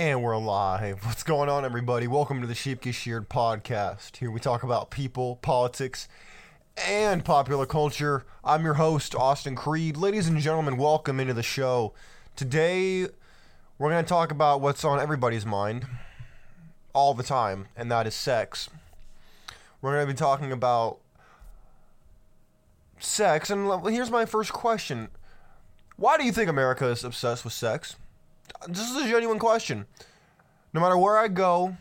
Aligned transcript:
And 0.00 0.22
we're 0.22 0.38
live. 0.38 1.04
What's 1.04 1.22
going 1.22 1.50
on, 1.50 1.62
everybody? 1.62 2.06
Welcome 2.06 2.40
to 2.40 2.46
the 2.46 2.54
Sheep 2.54 2.80
Get 2.80 2.94
Sheared 2.94 3.28
podcast. 3.28 4.16
Here 4.16 4.30
we 4.30 4.40
talk 4.40 4.62
about 4.62 4.90
people, 4.90 5.36
politics, 5.42 6.08
and 6.74 7.22
popular 7.22 7.66
culture. 7.66 8.24
I'm 8.42 8.64
your 8.64 8.74
host, 8.74 9.14
Austin 9.14 9.54
Creed. 9.54 9.98
Ladies 9.98 10.26
and 10.26 10.38
gentlemen, 10.38 10.78
welcome 10.78 11.20
into 11.20 11.34
the 11.34 11.42
show. 11.42 11.92
Today, 12.34 13.08
we're 13.76 13.90
going 13.90 14.02
to 14.02 14.08
talk 14.08 14.32
about 14.32 14.62
what's 14.62 14.86
on 14.86 14.98
everybody's 14.98 15.44
mind 15.44 15.84
all 16.94 17.12
the 17.12 17.22
time, 17.22 17.68
and 17.76 17.90
that 17.90 18.06
is 18.06 18.14
sex. 18.14 18.70
We're 19.82 19.92
going 19.92 20.06
to 20.06 20.14
be 20.14 20.16
talking 20.16 20.50
about 20.50 20.96
sex, 22.98 23.50
and 23.50 23.86
here's 23.86 24.10
my 24.10 24.24
first 24.24 24.54
question 24.54 25.10
Why 25.96 26.16
do 26.16 26.24
you 26.24 26.32
think 26.32 26.48
America 26.48 26.86
is 26.86 27.04
obsessed 27.04 27.44
with 27.44 27.52
sex? 27.52 27.96
This 28.68 28.90
is 28.90 28.96
a 28.96 29.08
genuine 29.08 29.38
question. 29.38 29.86
No 30.72 30.80
matter 30.80 30.96
where 30.96 31.16
I 31.16 31.28
go, 31.28 31.76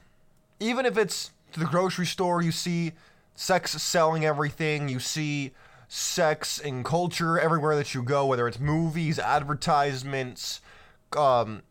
even 0.59 0.85
if 0.85 0.97
it's 0.97 1.31
to 1.53 1.59
the 1.59 1.65
grocery 1.65 2.05
store, 2.05 2.41
you 2.41 2.51
see 2.51 2.93
sex 3.35 3.71
selling 3.81 4.25
everything, 4.25 4.89
you 4.89 4.99
see 4.99 5.51
sex 5.87 6.59
and 6.59 6.85
culture 6.85 7.39
everywhere 7.39 7.75
that 7.75 7.93
you 7.93 8.03
go, 8.03 8.25
whether 8.25 8.47
it's 8.47 8.59
movies, 8.59 9.17
advertisements, 9.19 10.61
um, 11.17 11.63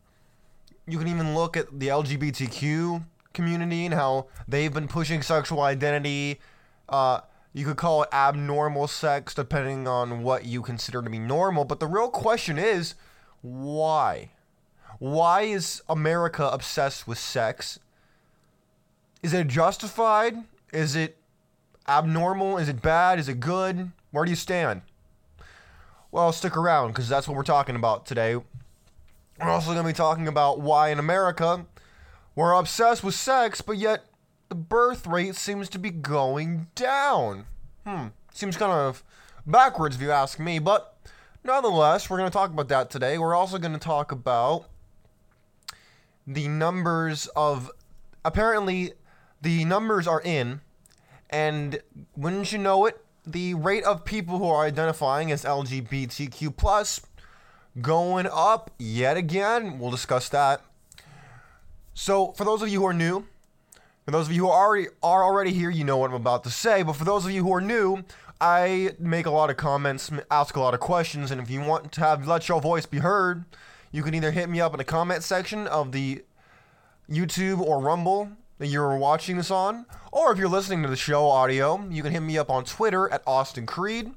you 0.87 0.97
can 0.97 1.07
even 1.07 1.35
look 1.35 1.55
at 1.55 1.79
the 1.79 1.87
LGBTQ 1.87 3.03
community 3.33 3.85
and 3.85 3.93
how 3.93 4.27
they've 4.47 4.73
been 4.73 4.87
pushing 4.87 5.21
sexual 5.21 5.61
identity. 5.61 6.39
Uh, 6.89 7.21
you 7.53 7.65
could 7.65 7.77
call 7.77 8.03
it 8.03 8.09
abnormal 8.11 8.87
sex 8.87 9.33
depending 9.33 9.87
on 9.87 10.23
what 10.23 10.45
you 10.45 10.61
consider 10.61 11.01
to 11.01 11.09
be 11.09 11.19
normal, 11.19 11.63
but 11.63 11.79
the 11.79 11.87
real 11.87 12.09
question 12.09 12.57
is 12.57 12.95
why? 13.41 14.31
Why 14.99 15.43
is 15.43 15.81
America 15.87 16.45
obsessed 16.45 17.07
with 17.07 17.17
sex? 17.17 17.79
Is 19.23 19.33
it 19.33 19.47
justified? 19.47 20.35
Is 20.73 20.95
it 20.95 21.17
abnormal? 21.87 22.57
Is 22.57 22.67
it 22.67 22.81
bad? 22.81 23.17
Is 23.17 23.29
it 23.29 23.39
good? 23.39 23.91
Where 24.11 24.25
do 24.25 24.31
you 24.31 24.35
stand? 24.35 24.81
Well, 26.11 26.33
stick 26.33 26.57
around 26.57 26.89
because 26.89 27.07
that's 27.07 27.27
what 27.27 27.37
we're 27.37 27.43
talking 27.43 27.75
about 27.75 28.05
today. 28.05 28.35
We're 28.35 29.49
also 29.49 29.71
going 29.71 29.83
to 29.83 29.89
be 29.89 29.93
talking 29.93 30.27
about 30.27 30.59
why 30.59 30.89
in 30.89 30.99
America 30.99 31.65
we're 32.35 32.53
obsessed 32.53 33.03
with 33.03 33.15
sex, 33.15 33.61
but 33.61 33.77
yet 33.77 34.05
the 34.49 34.55
birth 34.55 35.07
rate 35.07 35.35
seems 35.35 35.69
to 35.69 35.79
be 35.79 35.91
going 35.91 36.67
down. 36.75 37.45
Hmm, 37.85 38.07
seems 38.33 38.57
kind 38.57 38.73
of 38.73 39.03
backwards 39.45 39.95
if 39.95 40.01
you 40.01 40.11
ask 40.11 40.39
me, 40.39 40.59
but 40.59 40.97
nonetheless, 41.43 42.09
we're 42.09 42.17
going 42.17 42.29
to 42.29 42.33
talk 42.33 42.51
about 42.51 42.67
that 42.67 42.89
today. 42.89 43.17
We're 43.17 43.35
also 43.35 43.57
going 43.57 43.73
to 43.73 43.79
talk 43.79 44.11
about 44.11 44.65
the 46.29 46.47
numbers 46.47 47.27
of 47.35 47.71
apparently 48.23 48.93
the 49.41 49.65
numbers 49.65 50.07
are 50.07 50.21
in 50.21 50.61
and 51.29 51.81
wouldn't 52.15 52.51
you 52.51 52.59
know 52.59 52.85
it 52.85 53.03
the 53.25 53.55
rate 53.55 53.83
of 53.83 54.05
people 54.05 54.37
who 54.37 54.47
are 54.47 54.63
identifying 54.63 55.31
as 55.31 55.43
lgbtq 55.43 56.55
plus 56.55 57.01
going 57.81 58.27
up 58.31 58.71
yet 58.77 59.17
again. 59.17 59.79
We'll 59.79 59.91
discuss 59.91 60.29
that. 60.29 60.61
So 61.93 62.31
for 62.33 62.43
those 62.43 62.61
of 62.61 62.69
you 62.69 62.79
who 62.81 62.85
are 62.87 62.93
new 62.93 63.25
for 64.05 64.11
those 64.11 64.27
of 64.27 64.33
you 64.33 64.45
who 64.45 64.49
are 64.49 64.67
already 64.67 64.87
are 65.03 65.23
already 65.23 65.51
here 65.51 65.69
you 65.69 65.83
know 65.83 65.97
what 65.97 66.09
i'm 66.09 66.15
about 66.15 66.43
to 66.43 66.51
say. 66.51 66.83
But 66.83 66.93
for 66.93 67.05
those 67.05 67.25
of 67.25 67.31
you 67.31 67.43
who 67.43 67.53
are 67.53 67.61
new 67.61 68.03
i 68.39 68.91
make 68.99 69.25
a 69.25 69.31
lot 69.31 69.49
of 69.49 69.57
comments 69.57 70.11
ask 70.29 70.55
a 70.55 70.59
lot 70.59 70.73
of 70.73 70.79
questions 70.79 71.31
and 71.31 71.41
if 71.41 71.49
you 71.49 71.61
want 71.61 71.91
to 71.93 72.01
have 72.01 72.27
let 72.27 72.47
your 72.47 72.61
voice 72.61 72.85
be 72.85 72.99
heard 72.99 73.45
you 73.91 74.03
can 74.03 74.13
either 74.13 74.31
hit 74.31 74.49
me 74.49 74.61
up 74.61 74.73
in 74.73 74.77
the 74.77 74.83
comment 74.83 75.23
section 75.23 75.67
of 75.67 75.91
the 75.91 76.23
YouTube 77.09 77.59
or 77.59 77.79
Rumble 77.79 78.29
that 78.59 78.67
you're 78.67 78.97
watching 78.97 79.37
this 79.37 79.49
on, 79.49 79.85
or 80.11 80.31
if 80.31 80.37
you're 80.37 80.49
listening 80.49 80.83
to 80.83 80.89
the 80.89 80.95
show 80.95 81.27
audio, 81.27 81.83
you 81.89 82.03
can 82.03 82.11
hit 82.11 82.19
me 82.19 82.37
up 82.37 82.49
on 82.49 82.65
Twitter 82.65 83.11
at 83.11 83.23
Austin 83.25 83.65
Creed. 83.65 84.11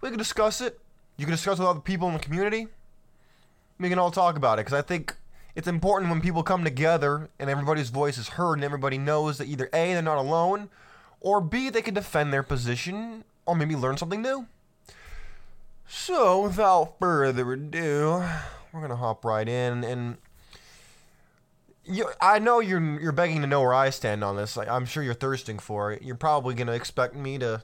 We 0.00 0.08
can 0.08 0.18
discuss 0.18 0.60
it. 0.60 0.80
You 1.16 1.24
can 1.26 1.32
discuss 1.32 1.58
with 1.58 1.68
other 1.68 1.80
people 1.80 2.08
in 2.08 2.14
the 2.14 2.20
community. 2.20 2.66
We 3.78 3.88
can 3.88 3.98
all 3.98 4.10
talk 4.10 4.36
about 4.36 4.58
it 4.58 4.66
because 4.66 4.78
I 4.78 4.82
think 4.82 5.14
it's 5.54 5.68
important 5.68 6.10
when 6.10 6.20
people 6.20 6.42
come 6.42 6.64
together 6.64 7.30
and 7.38 7.48
everybody's 7.48 7.90
voice 7.90 8.18
is 8.18 8.30
heard 8.30 8.54
and 8.54 8.64
everybody 8.64 8.98
knows 8.98 9.38
that 9.38 9.48
either 9.48 9.66
A, 9.72 9.92
they're 9.92 10.02
not 10.02 10.18
alone, 10.18 10.68
or 11.20 11.40
B, 11.40 11.70
they 11.70 11.82
can 11.82 11.94
defend 11.94 12.32
their 12.32 12.42
position 12.42 13.24
or 13.46 13.54
maybe 13.54 13.76
learn 13.76 13.96
something 13.96 14.20
new. 14.20 14.46
So, 15.86 16.42
without 16.42 16.98
further 16.98 17.52
ado, 17.52 18.24
we're 18.74 18.80
gonna 18.80 18.96
hop 18.96 19.24
right 19.24 19.48
in, 19.48 19.84
and 19.84 20.16
you, 21.84 22.10
I 22.20 22.38
know 22.40 22.58
you're 22.60 23.00
you're 23.00 23.12
begging 23.12 23.40
to 23.42 23.46
know 23.46 23.60
where 23.60 23.74
I 23.74 23.90
stand 23.90 24.24
on 24.24 24.36
this. 24.36 24.56
Like, 24.56 24.68
I'm 24.68 24.84
sure 24.84 25.02
you're 25.02 25.14
thirsting 25.14 25.58
for 25.58 25.92
it. 25.92 26.02
You're 26.02 26.16
probably 26.16 26.54
gonna 26.54 26.72
expect 26.72 27.14
me 27.14 27.38
to 27.38 27.62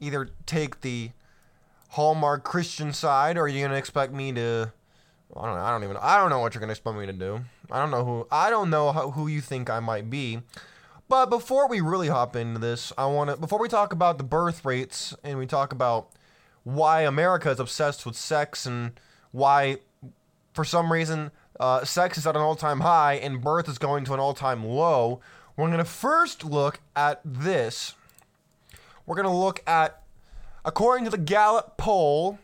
either 0.00 0.30
take 0.46 0.80
the 0.80 1.10
Hallmark 1.90 2.44
Christian 2.44 2.92
side, 2.92 3.36
or 3.36 3.48
you're 3.48 3.66
gonna 3.66 3.78
expect 3.78 4.12
me 4.12 4.32
to. 4.32 4.72
I 5.34 5.46
don't 5.46 5.56
know. 5.56 5.62
I 5.62 5.70
don't 5.70 5.84
even. 5.84 5.96
I 5.96 6.16
don't 6.18 6.30
know 6.30 6.38
what 6.38 6.54
you're 6.54 6.60
gonna 6.60 6.72
expect 6.72 6.96
me 6.96 7.06
to 7.06 7.12
do. 7.12 7.40
I 7.70 7.80
don't 7.80 7.90
know 7.90 8.04
who. 8.04 8.26
I 8.30 8.48
don't 8.48 8.70
know 8.70 8.92
how, 8.92 9.10
who 9.10 9.26
you 9.26 9.40
think 9.40 9.68
I 9.68 9.80
might 9.80 10.10
be. 10.10 10.40
But 11.08 11.26
before 11.26 11.68
we 11.68 11.80
really 11.80 12.08
hop 12.08 12.36
into 12.36 12.60
this, 12.60 12.92
I 12.96 13.06
want 13.06 13.30
to. 13.30 13.36
Before 13.36 13.58
we 13.58 13.68
talk 13.68 13.92
about 13.92 14.18
the 14.18 14.24
birth 14.24 14.64
rates 14.64 15.14
and 15.24 15.38
we 15.38 15.46
talk 15.46 15.72
about 15.72 16.10
why 16.64 17.02
America 17.02 17.50
is 17.50 17.58
obsessed 17.58 18.06
with 18.06 18.14
sex 18.14 18.66
and 18.66 18.92
why 19.32 19.78
for 20.52 20.64
some 20.64 20.92
reason, 20.92 21.30
uh, 21.58 21.84
sex 21.84 22.18
is 22.18 22.26
at 22.26 22.36
an 22.36 22.42
all 22.42 22.56
time 22.56 22.80
high 22.80 23.14
and 23.14 23.40
birth 23.40 23.68
is 23.68 23.78
going 23.78 24.04
to 24.04 24.12
an 24.14 24.20
all 24.20 24.34
time 24.34 24.64
low. 24.64 25.20
We're 25.56 25.68
going 25.68 25.78
to 25.78 25.84
first 25.84 26.44
look 26.44 26.80
at 26.96 27.20
this. 27.24 27.94
We're 29.06 29.14
going 29.16 29.28
to 29.28 29.32
look 29.32 29.62
at, 29.66 30.02
according 30.64 31.04
to 31.04 31.10
the 31.10 31.18
Gallup 31.18 31.76
poll, 31.76 32.38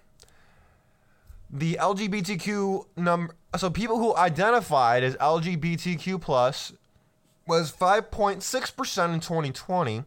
the 1.50 1.78
LGBTQ 1.80 2.84
number. 2.96 3.34
So 3.56 3.70
people 3.70 3.98
who 3.98 4.14
identified 4.14 5.02
as 5.02 5.16
LGBTQ 5.16 6.20
plus 6.20 6.74
was 7.46 7.72
5.6% 7.72 9.14
in 9.14 9.20
2020, 9.20 10.04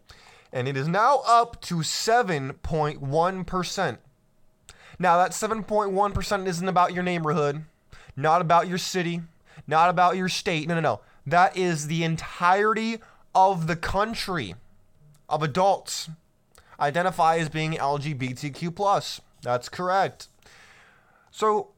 and 0.54 0.68
it 0.68 0.78
is 0.78 0.88
now 0.88 1.24
up 1.26 1.60
to 1.62 1.78
7.1%. 1.78 3.98
Now, 5.00 5.18
that 5.18 5.32
7.1% 5.32 6.46
isn't 6.46 6.68
about 6.68 6.94
your 6.94 7.02
neighborhood 7.02 7.66
not 8.16 8.42
about 8.42 8.68
your 8.68 8.78
city, 8.78 9.22
not 9.68 9.90
about 9.90 10.18
your 10.18 10.30
state. 10.30 10.68
No, 10.68 10.76
no, 10.76 10.82
no. 10.82 11.02
That 11.26 11.56
is 11.56 11.88
the 11.88 12.04
entirety 12.04 13.00
of 13.34 13.68
the 13.68 13.76
country 13.76 14.56
of 15.30 15.44
adults 15.44 16.10
identify 16.80 17.38
as 17.38 17.50
being 17.50 17.74
LGBTQ 17.74 18.76
plus. 18.76 19.22
That's 19.42 19.70
correct. 19.70 20.28
So, 21.30 21.70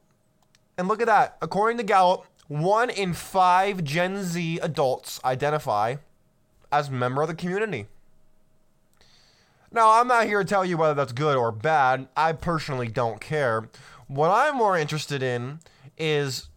and 0.76 0.88
look 0.88 1.00
at 1.00 1.06
that. 1.06 1.36
According 1.40 1.78
to 1.78 1.84
Gallup, 1.84 2.26
one 2.48 2.90
in 2.90 3.12
five 3.12 3.84
Gen 3.84 4.22
Z 4.22 4.58
adults 4.62 5.20
identify 5.24 5.96
as 6.72 6.90
member 6.90 7.22
of 7.22 7.28
the 7.28 7.34
community. 7.34 7.86
Now, 9.70 10.00
I'm 10.00 10.06
not 10.06 10.26
here 10.26 10.38
to 10.38 10.48
tell 10.48 10.64
you 10.64 10.76
whether 10.76 10.94
that's 10.94 11.12
good 11.12 11.36
or 11.36 11.50
bad. 11.50 12.08
I 12.16 12.32
personally 12.32 12.88
don't 12.88 13.20
care. 13.20 13.68
What 14.08 14.30
I'm 14.30 14.56
more 14.56 14.76
interested 14.76 15.22
in 15.22 15.60
is 15.96 16.48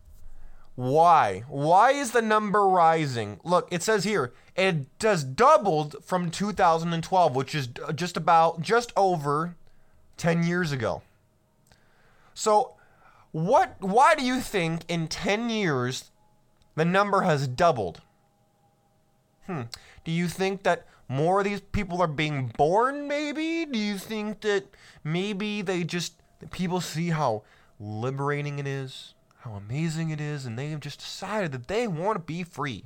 why? 0.75 1.43
Why 1.47 1.91
is 1.91 2.11
the 2.11 2.21
number 2.21 2.67
rising? 2.67 3.39
Look, 3.43 3.67
it 3.71 3.81
says 3.81 4.03
here 4.03 4.33
it 4.55 4.85
has 5.01 5.23
doubled 5.23 5.95
from 6.03 6.29
2012, 6.29 7.35
which 7.35 7.55
is 7.55 7.69
just 7.95 8.17
about 8.17 8.61
just 8.61 8.93
over 8.95 9.55
10 10.17 10.43
years 10.43 10.71
ago. 10.71 11.01
So, 12.33 12.73
what 13.31 13.75
why 13.79 14.15
do 14.15 14.23
you 14.23 14.39
think 14.39 14.83
in 14.87 15.07
10 15.07 15.49
years 15.49 16.11
the 16.75 16.85
number 16.85 17.21
has 17.21 17.47
doubled? 17.47 18.01
Hmm. 19.47 19.63
Do 20.03 20.11
you 20.11 20.27
think 20.27 20.63
that 20.63 20.85
more 21.09 21.39
of 21.39 21.45
these 21.45 21.61
people 21.61 22.01
are 22.01 22.07
being 22.07 22.53
born 22.57 23.07
maybe? 23.07 23.65
Do 23.65 23.79
you 23.79 23.97
think 23.97 24.41
that 24.41 24.65
maybe 25.03 25.61
they 25.61 25.83
just 25.83 26.13
people 26.51 26.81
see 26.81 27.09
how 27.09 27.43
liberating 27.79 28.59
it 28.59 28.67
is? 28.67 29.13
how 29.47 29.55
amazing 29.55 30.09
it 30.09 30.19
is, 30.19 30.45
and 30.45 30.57
they 30.57 30.69
have 30.69 30.79
just 30.79 30.99
decided 30.99 31.51
that 31.51 31.67
they 31.67 31.87
want 31.87 32.15
to 32.17 32.19
be 32.19 32.43
free. 32.43 32.83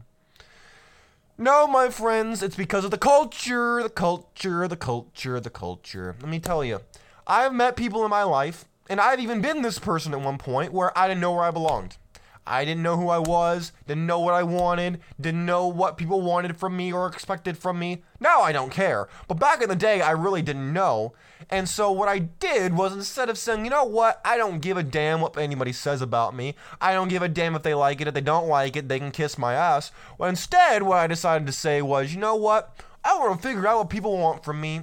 No, 1.38 1.66
my 1.66 1.90
friends, 1.90 2.44
it's 2.44 2.56
because 2.56 2.86
of 2.86 2.92
the 2.92 2.98
culture, 2.98 3.82
the 3.82 3.90
culture, 3.90 4.68
the 4.68 4.76
culture, 4.76 5.40
the 5.40 5.50
culture. 5.50 6.16
Let 6.22 6.30
me 6.30 6.40
tell 6.40 6.64
you, 6.64 6.82
I've 7.26 7.54
met 7.54 7.76
people 7.76 8.04
in 8.04 8.12
my 8.12 8.24
life, 8.24 8.66
and 8.90 9.02
I've 9.02 9.20
even 9.20 9.42
been 9.42 9.64
this 9.64 9.80
person 9.80 10.14
at 10.14 10.22
one 10.22 10.38
point 10.38 10.72
where 10.72 10.96
I 10.98 11.08
didn't 11.08 11.22
know 11.22 11.34
where 11.34 11.44
I 11.44 11.52
belonged. 11.52 11.98
I 12.46 12.66
didn't 12.66 12.84
know 12.84 12.98
who 12.98 13.10
I 13.10 13.20
was, 13.20 13.72
didn't 13.88 14.08
know 14.08 14.20
what 14.20 14.34
I 14.34 14.44
wanted, 14.44 15.00
didn't 15.20 15.46
know 15.46 15.68
what 15.68 15.98
people 15.98 16.22
wanted 16.22 16.58
from 16.58 16.76
me 16.76 16.92
or 16.92 17.08
expected 17.08 17.58
from 17.58 17.78
me. 17.78 18.04
Now 18.20 18.42
I 18.42 18.52
don't 18.52 18.72
care. 18.72 19.08
But 19.28 19.36
back 19.36 19.62
in 19.62 19.70
the 19.70 19.76
day, 19.76 20.02
I 20.02 20.12
really 20.12 20.42
didn't 20.42 20.74
know. 20.74 21.14
And 21.50 21.70
so 21.70 21.92
what 21.92 22.10
I 22.10 22.20
did 22.20 22.76
was 22.76 22.94
instead 22.94 23.30
of 23.30 23.38
saying, 23.38 23.64
you 23.64 23.72
know 23.72 23.84
what, 23.84 24.22
I 24.26 24.38
don't 24.38 24.60
give 24.60 24.78
a 24.78 24.84
damn 24.84 25.22
what 25.22 25.38
anybody 25.38 25.72
says 25.72 26.02
about 26.02 26.36
me, 26.36 26.56
I 26.80 26.94
don't 26.94 27.10
give 27.10 27.22
a 27.22 27.30
damn 27.30 27.56
if 27.56 27.64
they 27.64 27.74
like 27.74 28.02
it, 28.02 28.08
if 28.08 28.14
they 28.14 28.22
don't 28.22 28.48
like 28.48 28.76
it, 28.76 28.90
they 28.90 29.00
can 29.00 29.12
kiss 29.12 29.38
my 29.38 29.54
ass. 29.54 29.92
Well, 30.18 30.30
instead, 30.30 30.84
what 30.84 30.98
I 30.98 31.08
decided 31.08 31.46
to 31.48 31.54
say 31.54 31.82
was, 31.82 32.14
you 32.14 32.20
know 32.20 32.36
what, 32.36 32.76
I 33.04 33.18
want 33.18 33.40
to 33.40 33.48
figure 33.48 33.68
out 33.68 33.78
what 33.80 33.90
people 33.90 34.18
want 34.18 34.44
from 34.44 34.62
me. 34.62 34.82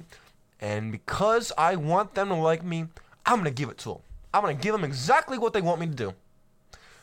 And 0.61 0.91
because 0.91 1.51
I 1.57 1.75
want 1.75 2.15
them 2.15 2.29
to 2.29 2.35
like 2.35 2.63
me, 2.63 2.85
I'm 3.25 3.35
going 3.35 3.45
to 3.45 3.51
give 3.51 3.69
it 3.69 3.77
to 3.79 3.89
them. 3.89 4.01
I'm 4.33 4.43
going 4.43 4.57
to 4.57 4.61
give 4.61 4.73
them 4.73 4.83
exactly 4.83 5.37
what 5.37 5.53
they 5.53 5.61
want 5.61 5.79
me 5.79 5.87
to 5.87 5.93
do. 5.93 6.13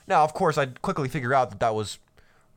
Now, 0.06 0.24
of 0.24 0.34
course, 0.34 0.58
I 0.58 0.66
quickly 0.66 1.08
figure 1.08 1.34
out 1.34 1.50
that 1.50 1.60
that 1.60 1.74
was, 1.74 1.98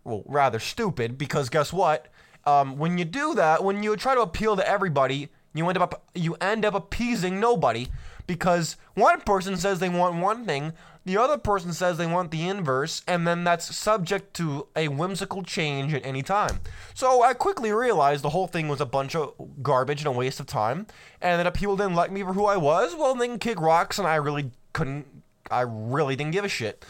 well, 0.04 0.24
rather 0.25 0.60
stupid 0.60 1.18
because 1.18 1.50
guess 1.50 1.74
what? 1.74 2.07
Um, 2.46 2.78
when 2.78 2.98
you 2.98 3.06
do 3.06 3.36
that, 3.36 3.63
when 3.63 3.84
you 3.84 3.96
try 3.96 4.16
to 4.16 4.22
appeal 4.22 4.56
to 4.56 4.68
everybody, 4.68 5.30
you 5.54 5.68
end 5.68 5.78
up 5.78 6.06
you 6.13 6.36
end 6.36 6.63
up 6.63 6.75
appeasing 6.75 7.40
nobody 7.40 7.88
because 8.28 8.78
one 8.94 9.22
person 9.22 9.57
says 9.57 9.80
they 9.80 9.90
want 9.90 10.22
one 10.22 10.46
thing, 10.46 10.74
the 11.06 11.18
other 11.18 11.40
person 11.40 11.74
says 11.74 11.98
they 11.98 12.06
want 12.06 12.30
the 12.30 12.48
inverse, 12.48 13.01
and 13.07 13.28
then 13.28 13.44
that's 13.44 13.75
subject 13.75 14.36
to 14.36 14.68
a 14.75 14.88
whimsical 14.90 15.42
change 15.42 15.94
at 15.94 16.06
any 16.06 16.22
time. 16.22 16.60
So 16.94 17.24
I 17.24 17.34
quickly 17.34 17.72
realized 17.72 18.24
the 18.24 18.30
whole 18.30 18.46
thing 18.46 18.68
was 18.68 18.81
a 18.81 18.86
bunch 18.86 19.16
of 19.16 19.34
garbage 19.63 20.01
and 20.01 20.07
a 20.07 20.12
waste 20.12 20.40
of 20.40 20.46
time, 20.46 20.86
and 21.22 21.40
that 21.40 21.48
if 21.48 21.56
people 21.56 21.75
didn't 21.75 21.96
like 21.96 22.12
me 22.12 22.22
for 22.22 22.34
who 22.34 22.46
I 22.46 22.57
was, 22.57 22.96
well, 22.96 23.16
they 23.16 23.28
can 23.28 23.40
kick 23.40 23.60
rocks, 23.60 23.98
and 23.98 24.07
I 24.07 24.16
really 24.18 24.51
couldn't, 24.74 25.07
I 25.50 25.62
really 25.62 26.16
didn't 26.16 26.34
give 26.34 26.46
a 26.46 26.50
shit. 26.50 26.86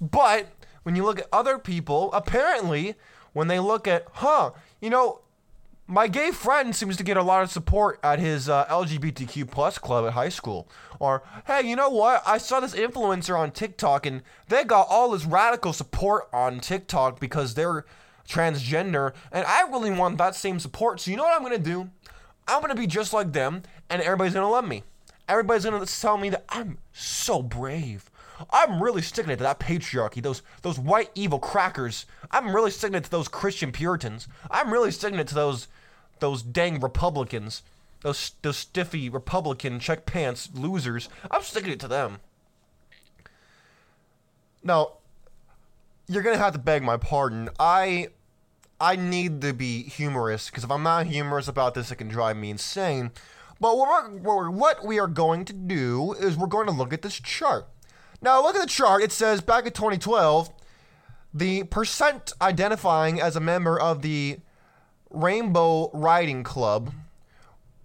But 0.00 0.48
when 0.82 0.96
you 0.96 1.04
look 1.04 1.18
at 1.18 1.28
other 1.32 1.58
people, 1.58 2.12
apparently, 2.12 2.94
when 3.32 3.48
they 3.48 3.58
look 3.58 3.86
at, 3.88 4.06
huh, 4.12 4.52
you 4.80 4.90
know, 4.90 5.20
my 5.86 6.08
gay 6.08 6.30
friend 6.30 6.74
seems 6.74 6.96
to 6.96 7.02
get 7.02 7.16
a 7.16 7.22
lot 7.22 7.42
of 7.42 7.50
support 7.50 8.00
at 8.02 8.18
his 8.18 8.48
uh, 8.48 8.64
LGBTQ 8.66 9.50
plus 9.50 9.76
club 9.76 10.06
at 10.06 10.14
high 10.14 10.30
school. 10.30 10.66
Or, 10.98 11.22
hey, 11.46 11.68
you 11.68 11.76
know 11.76 11.90
what? 11.90 12.22
I 12.26 12.38
saw 12.38 12.60
this 12.60 12.74
influencer 12.74 13.38
on 13.38 13.50
TikTok 13.50 14.06
and 14.06 14.22
they 14.48 14.64
got 14.64 14.86
all 14.88 15.10
this 15.10 15.26
radical 15.26 15.74
support 15.74 16.28
on 16.32 16.60
TikTok 16.60 17.20
because 17.20 17.54
they're 17.54 17.84
transgender, 18.28 19.12
and 19.32 19.46
I 19.46 19.62
really 19.68 19.90
want 19.90 20.18
that 20.18 20.34
same 20.34 20.58
support. 20.58 21.00
So 21.00 21.10
you 21.10 21.16
know 21.16 21.24
what 21.24 21.36
I'm 21.36 21.42
gonna 21.42 21.58
do? 21.58 21.90
I'm 22.48 22.60
gonna 22.60 22.74
be 22.74 22.86
just 22.86 23.12
like 23.12 23.32
them, 23.32 23.62
and 23.90 24.02
everybody's 24.02 24.34
gonna 24.34 24.50
love 24.50 24.66
me. 24.66 24.82
Everybody's 25.28 25.64
gonna 25.64 25.84
tell 25.86 26.16
me 26.16 26.30
that 26.30 26.44
I'm 26.48 26.78
so 26.92 27.42
brave. 27.42 28.10
I'm 28.50 28.82
really 28.82 29.02
sticking 29.02 29.32
it 29.32 29.36
to 29.36 29.42
that 29.44 29.60
patriarchy, 29.60 30.22
those 30.22 30.42
those 30.62 30.78
white 30.78 31.10
evil 31.14 31.38
crackers. 31.38 32.06
I'm 32.30 32.54
really 32.54 32.70
sticking 32.70 32.96
it 32.96 33.04
to 33.04 33.10
those 33.10 33.28
Christian 33.28 33.72
Puritans. 33.72 34.28
I'm 34.50 34.72
really 34.72 34.90
sticking 34.90 35.18
it 35.18 35.28
to 35.28 35.34
those 35.34 35.68
those 36.20 36.42
dang 36.42 36.80
Republicans, 36.80 37.62
those 38.02 38.32
those 38.42 38.56
stiffy 38.56 39.08
Republican 39.08 39.78
check 39.80 40.06
pants 40.06 40.48
losers. 40.54 41.08
I'm 41.30 41.42
sticking 41.42 41.72
it 41.72 41.80
to 41.80 41.88
them. 41.88 42.20
Now, 44.62 44.94
you're 46.06 46.22
gonna 46.22 46.38
have 46.38 46.54
to 46.54 46.58
beg 46.58 46.82
my 46.82 46.96
pardon. 46.96 47.50
I 47.58 48.08
I 48.80 48.96
need 48.96 49.40
to 49.42 49.52
be 49.52 49.84
humorous 49.84 50.50
because 50.50 50.64
if 50.64 50.70
I'm 50.70 50.82
not 50.82 51.06
humorous 51.06 51.48
about 51.48 51.74
this, 51.74 51.90
it 51.90 51.96
can 51.96 52.08
drive 52.08 52.36
me 52.36 52.50
insane. 52.50 53.12
But 53.60 53.78
what, 53.78 54.52
what 54.52 54.84
we 54.84 54.98
are 54.98 55.06
going 55.06 55.44
to 55.46 55.52
do 55.52 56.12
is 56.14 56.36
we're 56.36 56.48
going 56.48 56.66
to 56.66 56.72
look 56.72 56.92
at 56.92 57.02
this 57.02 57.20
chart. 57.20 57.68
Now, 58.24 58.42
look 58.42 58.56
at 58.56 58.62
the 58.62 58.66
chart. 58.66 59.02
It 59.02 59.12
says 59.12 59.42
back 59.42 59.66
in 59.66 59.72
2012, 59.72 60.50
the 61.34 61.64
percent 61.64 62.32
identifying 62.40 63.20
as 63.20 63.36
a 63.36 63.40
member 63.40 63.78
of 63.78 64.00
the 64.00 64.38
Rainbow 65.10 65.90
Riding 65.92 66.42
Club 66.42 66.94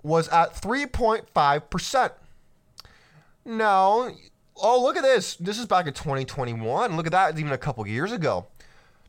was 0.02 0.30
at 0.30 0.54
3.5%. 0.54 2.12
Now, 3.44 4.12
oh, 4.56 4.82
look 4.82 4.96
at 4.96 5.04
this. 5.04 5.36
This 5.36 5.60
is 5.60 5.66
back 5.66 5.88
in 5.88 5.94
2021. 5.94 6.96
Look 6.96 7.06
at 7.06 7.12
that, 7.12 7.38
even 7.38 7.52
a 7.52 7.58
couple 7.58 7.86
years 7.86 8.14
ago. 8.14 8.48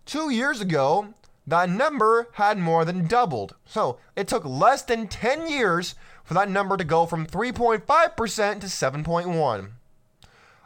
Two 0.07 0.31
years 0.31 0.61
ago, 0.61 1.15
that 1.47 1.71
number 1.71 2.27
had 2.33 2.59
more 2.59 2.85
than 2.85 3.07
doubled. 3.07 3.55
So 3.65 4.01
it 4.17 4.27
took 4.27 4.45
less 4.45 4.83
than 4.83 5.07
10 5.07 5.49
years 5.49 5.95
for 6.25 6.35
that 6.35 6.51
number 6.51 6.77
to 6.77 6.83
go 6.83 7.07
from 7.07 7.25
3.5% 7.25 7.85
to 7.87 8.67
7.1. 8.67 9.71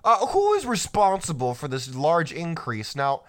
Uh, 0.04 0.26
who 0.26 0.52
is 0.52 0.66
responsible 0.66 1.54
for 1.54 1.66
this 1.66 1.94
large 1.94 2.30
increase? 2.30 2.94
Now, 2.94 3.22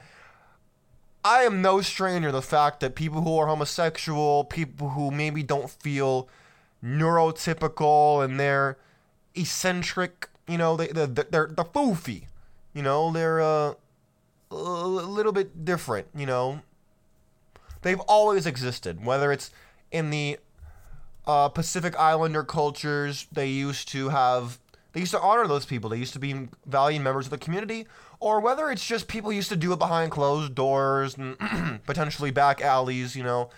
I 1.24 1.44
am 1.44 1.62
no 1.62 1.82
stranger 1.82 2.28
to 2.28 2.34
the 2.34 2.42
fact 2.42 2.82
that 2.82 2.96
people 2.96 3.22
who 3.22 3.38
are 3.38 3.48
homosexual, 3.48 4.44
people 4.44 4.90
who 4.90 5.10
maybe 5.10 5.42
don't 5.42 5.72
feel 5.72 6.28
neurotypical 6.84 8.24
and 8.24 8.40
they're 8.40 8.78
eccentric, 9.34 10.30
you 10.48 10.58
know, 10.58 10.76
they, 10.76 10.88
they're, 10.88 11.08
they're, 11.08 11.24
they're 11.48 11.66
foofy, 11.66 12.26
you 12.74 12.82
know, 12.82 13.12
they're 13.12 13.42
uh, 13.42 13.74
a 14.52 14.56
little 14.56 15.32
bit 15.32 15.64
different, 15.64 16.08
you 16.14 16.26
know. 16.26 16.62
They've 17.82 18.00
always 18.02 18.46
existed, 18.46 19.04
whether 19.04 19.32
it's 19.32 19.50
in 19.92 20.10
the 20.10 20.40
uh, 21.26 21.50
Pacific 21.50 21.98
Islander 21.98 22.44
cultures, 22.44 23.28
they 23.32 23.48
used 23.48 23.88
to 23.90 24.10
have 24.10 24.60
they 24.96 25.02
used 25.02 25.12
to 25.12 25.20
honor 25.20 25.46
those 25.46 25.66
people. 25.66 25.90
They 25.90 25.98
used 25.98 26.14
to 26.14 26.20
be 26.20 26.48
valued 26.66 27.02
members 27.02 27.26
of 27.26 27.32
the 27.32 27.38
community, 27.38 27.86
or 28.22 28.40
whether 28.40 28.72
it's 28.72 28.86
just 28.86 29.10
people 29.10 29.30
used 29.30 29.50
to 29.50 29.58
do 29.58 29.74
it 29.74 29.78
behind 29.78 30.10
closed 30.10 30.56
doors 30.56 31.18
and 31.18 31.38
potentially 31.86 32.32
back 32.32 32.62
alleys, 32.62 33.14
you 33.14 33.22
know. 33.22 33.50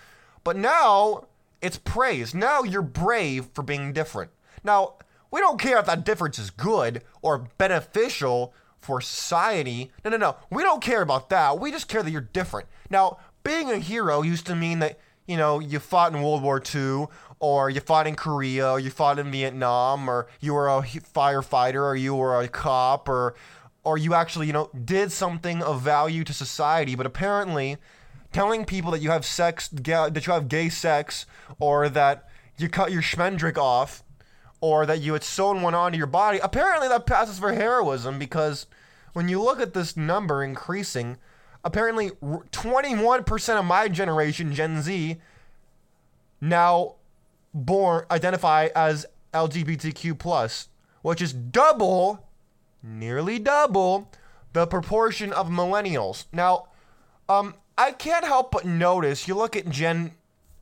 But 0.42 0.56
now 0.56 1.26
it's 1.62 1.78
praise. 1.78 2.34
Now 2.34 2.64
you're 2.64 2.82
brave 2.82 3.50
for 3.54 3.62
being 3.62 3.92
different. 3.92 4.32
Now, 4.64 4.94
we 5.30 5.38
don't 5.38 5.60
care 5.60 5.78
if 5.78 5.86
that 5.86 6.04
difference 6.04 6.40
is 6.40 6.50
good 6.50 7.04
or 7.22 7.46
beneficial 7.56 8.52
for 8.80 9.00
society. 9.00 9.92
No, 10.04 10.10
no, 10.10 10.16
no. 10.16 10.36
We 10.50 10.64
don't 10.64 10.82
care 10.82 11.02
about 11.02 11.30
that. 11.30 11.60
We 11.60 11.70
just 11.70 11.86
care 11.86 12.02
that 12.02 12.10
you're 12.10 12.20
different. 12.20 12.66
Now, 12.90 13.18
being 13.44 13.70
a 13.70 13.78
hero 13.78 14.22
used 14.22 14.46
to 14.46 14.56
mean 14.56 14.80
that, 14.80 14.98
you 15.28 15.36
know, 15.36 15.60
you 15.60 15.78
fought 15.78 16.12
in 16.12 16.22
World 16.22 16.42
War 16.42 16.60
II 16.74 17.06
or 17.40 17.70
you 17.70 17.80
fought 17.80 18.06
in 18.06 18.16
Korea, 18.16 18.72
or 18.72 18.80
you 18.80 18.90
fought 18.90 19.18
in 19.18 19.30
Vietnam, 19.30 20.08
or 20.08 20.26
you 20.40 20.54
were 20.54 20.68
a 20.68 20.82
firefighter, 20.82 21.82
or 21.82 21.94
you 21.94 22.14
were 22.14 22.40
a 22.40 22.48
cop, 22.48 23.08
or 23.08 23.34
or 23.84 23.96
you 23.96 24.12
actually, 24.12 24.46
you 24.48 24.52
know, 24.52 24.70
did 24.84 25.12
something 25.12 25.62
of 25.62 25.80
value 25.80 26.24
to 26.24 26.32
society. 26.32 26.94
But 26.94 27.06
apparently, 27.06 27.76
telling 28.32 28.64
people 28.64 28.90
that 28.90 29.00
you 29.00 29.10
have 29.10 29.24
sex, 29.24 29.68
that 29.68 30.26
you 30.26 30.32
have 30.32 30.48
gay 30.48 30.68
sex, 30.68 31.26
or 31.60 31.88
that 31.88 32.28
you 32.56 32.68
cut 32.68 32.90
your 32.90 33.02
schmendrick 33.02 33.56
off, 33.56 34.02
or 34.60 34.84
that 34.86 35.00
you 35.00 35.12
had 35.12 35.22
sewn 35.22 35.62
one 35.62 35.74
onto 35.74 35.96
your 35.96 36.08
body, 36.08 36.40
apparently 36.42 36.88
that 36.88 37.06
passes 37.06 37.38
for 37.38 37.52
heroism 37.52 38.18
because 38.18 38.66
when 39.12 39.28
you 39.28 39.40
look 39.40 39.60
at 39.60 39.74
this 39.74 39.96
number 39.96 40.42
increasing, 40.42 41.16
apparently 41.68 42.08
21% 42.10 43.58
of 43.58 43.64
my 43.66 43.88
generation, 43.88 44.54
Gen 44.54 44.80
Z, 44.80 45.18
now 46.40 46.94
born 47.52 48.06
identify 48.10 48.70
as 48.74 49.04
LGBTQ 49.34 50.18
plus, 50.18 50.68
which 51.02 51.20
is 51.20 51.34
double, 51.34 52.26
nearly 52.82 53.38
double, 53.38 54.10
the 54.54 54.66
proportion 54.66 55.30
of 55.30 55.48
millennials. 55.48 56.24
Now, 56.32 56.68
um, 57.28 57.54
I 57.76 57.92
can't 57.92 58.24
help 58.24 58.50
but 58.50 58.64
notice. 58.64 59.28
You 59.28 59.34
look 59.34 59.54
at 59.54 59.68
Gen 59.68 60.12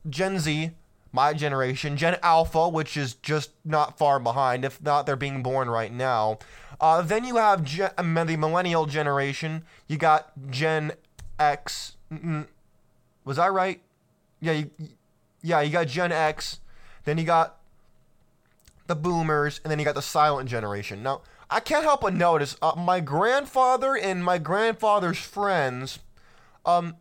Gen 0.09 0.39
Z, 0.39 0.71
my 1.11 1.33
generation, 1.33 1.97
Gen 1.97 2.17
Alpha, 2.21 2.69
which 2.69 2.97
is 2.97 3.15
just 3.15 3.51
not 3.63 3.97
far 3.97 4.19
behind. 4.19 4.65
If 4.65 4.81
not, 4.81 5.05
they're 5.05 5.15
being 5.15 5.43
born 5.43 5.69
right 5.69 5.91
now. 5.91 6.39
Uh, 6.79 7.01
then 7.01 7.23
you 7.23 7.37
have 7.37 7.63
Gen, 7.63 7.91
the 7.97 8.37
millennial 8.37 8.85
generation. 8.85 9.63
You 9.87 9.97
got 9.97 10.31
Gen 10.49 10.91
X. 11.39 11.97
Was 13.25 13.39
I 13.39 13.49
right? 13.49 13.81
Yeah, 14.39 14.51
you, 14.53 14.71
yeah, 15.41 15.61
you 15.61 15.71
got 15.71 15.87
Gen 15.87 16.11
X. 16.11 16.59
Then 17.05 17.17
you 17.17 17.23
got 17.23 17.57
the 18.87 18.95
boomers, 18.95 19.59
and 19.63 19.71
then 19.71 19.79
you 19.79 19.85
got 19.85 19.95
the 19.95 20.01
silent 20.01 20.49
generation. 20.49 21.03
Now, 21.03 21.21
I 21.49 21.59
can't 21.59 21.83
help 21.83 22.01
but 22.01 22.13
notice 22.13 22.57
uh, 22.61 22.73
my 22.77 22.99
grandfather 22.99 23.95
and 23.95 24.23
my 24.23 24.37
grandfather's 24.37 25.17
friends, 25.17 25.99
um, 26.65 26.95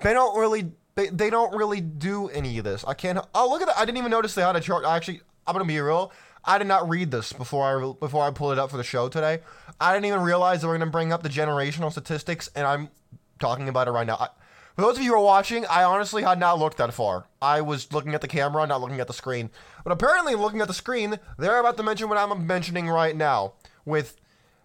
they 0.00 0.12
don't 0.14 0.38
really 0.38 0.72
they, 0.94 1.08
they 1.08 1.30
don't 1.30 1.54
really 1.54 1.80
do 1.80 2.28
any 2.28 2.58
of 2.58 2.64
this. 2.64 2.84
I 2.86 2.94
can't. 2.94 3.18
Oh, 3.34 3.48
look 3.48 3.62
at 3.62 3.68
that! 3.68 3.78
I 3.78 3.84
didn't 3.84 3.98
even 3.98 4.10
notice 4.10 4.34
they 4.34 4.42
had 4.42 4.56
a 4.56 4.60
chart. 4.60 4.84
I 4.84 4.96
actually, 4.96 5.20
I'm 5.46 5.54
gonna 5.54 5.64
be 5.64 5.80
real. 5.80 6.12
I 6.44 6.58
did 6.58 6.66
not 6.66 6.88
read 6.88 7.10
this 7.10 7.32
before 7.32 7.64
I 7.64 7.92
before 7.98 8.24
I 8.24 8.30
pulled 8.30 8.52
it 8.52 8.58
up 8.58 8.70
for 8.70 8.76
the 8.76 8.84
show 8.84 9.08
today. 9.08 9.40
I 9.80 9.94
didn't 9.94 10.06
even 10.06 10.20
realize 10.20 10.60
they 10.60 10.68
were 10.68 10.76
gonna 10.76 10.90
bring 10.90 11.12
up 11.12 11.22
the 11.22 11.28
generational 11.28 11.90
statistics, 11.90 12.50
and 12.54 12.66
I'm 12.66 12.90
talking 13.38 13.68
about 13.68 13.88
it 13.88 13.92
right 13.92 14.06
now. 14.06 14.16
I, 14.16 14.28
for 14.74 14.82
those 14.82 14.96
of 14.96 15.02
you 15.02 15.10
who 15.10 15.18
are 15.18 15.24
watching, 15.24 15.66
I 15.66 15.84
honestly 15.84 16.22
had 16.22 16.38
not 16.38 16.58
looked 16.58 16.78
that 16.78 16.94
far. 16.94 17.26
I 17.42 17.60
was 17.60 17.92
looking 17.92 18.14
at 18.14 18.22
the 18.22 18.28
camera, 18.28 18.66
not 18.66 18.80
looking 18.80 19.00
at 19.00 19.06
the 19.06 19.12
screen. 19.12 19.50
But 19.84 19.92
apparently, 19.92 20.34
looking 20.34 20.62
at 20.62 20.68
the 20.68 20.74
screen, 20.74 21.18
they're 21.38 21.60
about 21.60 21.76
to 21.76 21.82
mention 21.82 22.08
what 22.08 22.18
I'm 22.18 22.46
mentioning 22.46 22.88
right 22.88 23.14
now. 23.14 23.54
With 23.84 24.16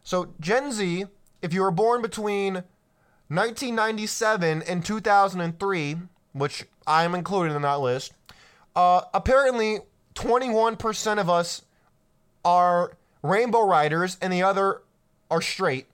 so 0.03 0.33
Gen 0.39 0.71
Z, 0.71 1.05
if 1.41 1.53
you 1.53 1.61
were 1.61 1.71
born 1.71 2.01
between 2.01 2.63
1997 3.29 4.61
and 4.61 4.85
2003, 4.85 5.97
which 6.37 6.65
I 6.85 7.03
am 7.03 7.15
included 7.15 7.55
in 7.55 7.61
that 7.63 7.79
list, 7.79 8.13
uh, 8.75 9.01
apparently 9.13 9.79
21% 10.15 11.19
of 11.19 11.29
us 11.29 11.63
are 12.45 12.93
rainbow 13.21 13.65
riders 13.65 14.17
and 14.21 14.31
the 14.31 14.43
other 14.43 14.81
are 15.29 15.41
straight. 15.41 15.87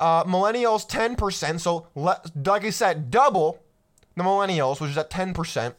Uh, 0.00 0.24
millennials 0.24 0.88
10%, 0.88 1.60
so 1.60 1.86
le- 1.94 2.20
like 2.44 2.64
I 2.64 2.70
said, 2.70 3.10
double 3.10 3.62
the 4.16 4.22
millennials, 4.22 4.80
which 4.80 4.90
is 4.90 4.98
at 4.98 5.10
10%. 5.10 5.74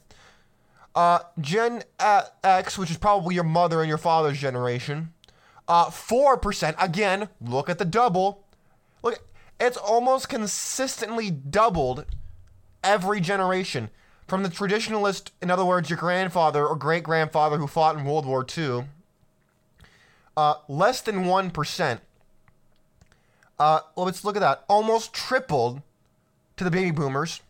Uh, 0.96 1.20
Gen 1.42 1.84
X, 2.00 2.77
which 2.77 2.92
is 2.92 2.98
probably 2.98 3.36
your 3.36 3.44
mother 3.44 3.82
and 3.82 3.89
your 3.89 3.98
father's 3.98 4.39
generation, 4.39 5.12
uh, 5.68 5.86
4%. 5.88 6.75
Again, 6.80 7.30
look 7.42 7.70
at 7.70 7.80
the 7.80 7.86
double. 7.86 8.46
Look, 9.01 9.20
it's 9.60 9.77
almost 9.77 10.30
consistently 10.30 11.32
doubled 11.32 12.06
every 12.84 13.20
generation. 13.20 13.90
From 14.28 14.44
the 14.44 14.50
traditionalist, 14.50 15.32
in 15.42 15.52
other 15.52 15.66
words, 15.66 15.90
your 15.90 15.98
grandfather 16.00 16.66
or 16.66 16.75
great 16.75 17.04
grandfather 17.04 17.58
who 17.58 17.68
fought 17.68 17.98
in 17.98 18.06
World 18.06 18.25
War 18.25 18.46
II, 18.58 18.86
uh, 20.36 20.56
less 20.68 21.02
than 21.02 21.25
1%. 21.25 22.00
Uh, 23.60 23.80
well, 23.96 24.06
let's 24.06 24.24
look 24.25 24.36
at 24.36 24.40
that. 24.40 24.63
Almost 24.68 25.13
tripled 25.13 25.82
to 26.58 26.63
the 26.63 26.72
baby 26.72 26.92
boomers. 26.92 27.42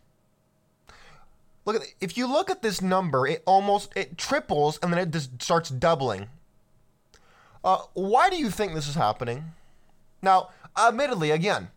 Look 1.66 1.78
at 1.78 1.84
if 2.02 2.18
you 2.18 2.28
look 2.28 2.50
at 2.50 2.62
this 2.62 2.82
number, 2.82 3.26
it 3.26 3.42
almost 3.46 3.96
it 3.96 4.18
triples 4.18 4.78
and 4.84 4.92
then 4.92 5.00
it 5.00 5.12
just 5.12 5.42
starts 5.42 5.70
doubling. 5.70 6.28
Uh, 7.64 7.80
why 7.94 8.30
do 8.30 8.36
you 8.36 8.50
think 8.50 8.74
this 8.74 8.90
is 8.90 8.96
happening? 8.96 9.54
Now, 10.22 10.50
admittedly, 10.78 11.32
again, 11.32 11.70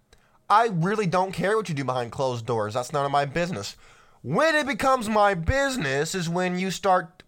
I 0.49 0.69
really 0.69 1.07
don't 1.07 1.33
care 1.33 1.57
what 1.57 1.69
you 1.69 1.75
do 1.75 1.85
behind 1.85 2.13
closed 2.13 2.47
doors. 2.47 2.75
That's 2.75 2.93
none 2.93 3.05
of 3.05 3.11
my 3.11 3.25
business. 3.25 3.77
When 4.23 4.55
it 4.55 4.67
becomes 4.67 5.09
my 5.09 5.35
business 5.35 6.15
is 6.15 6.29
when 6.29 6.59
you 6.59 6.71
start. 6.71 7.23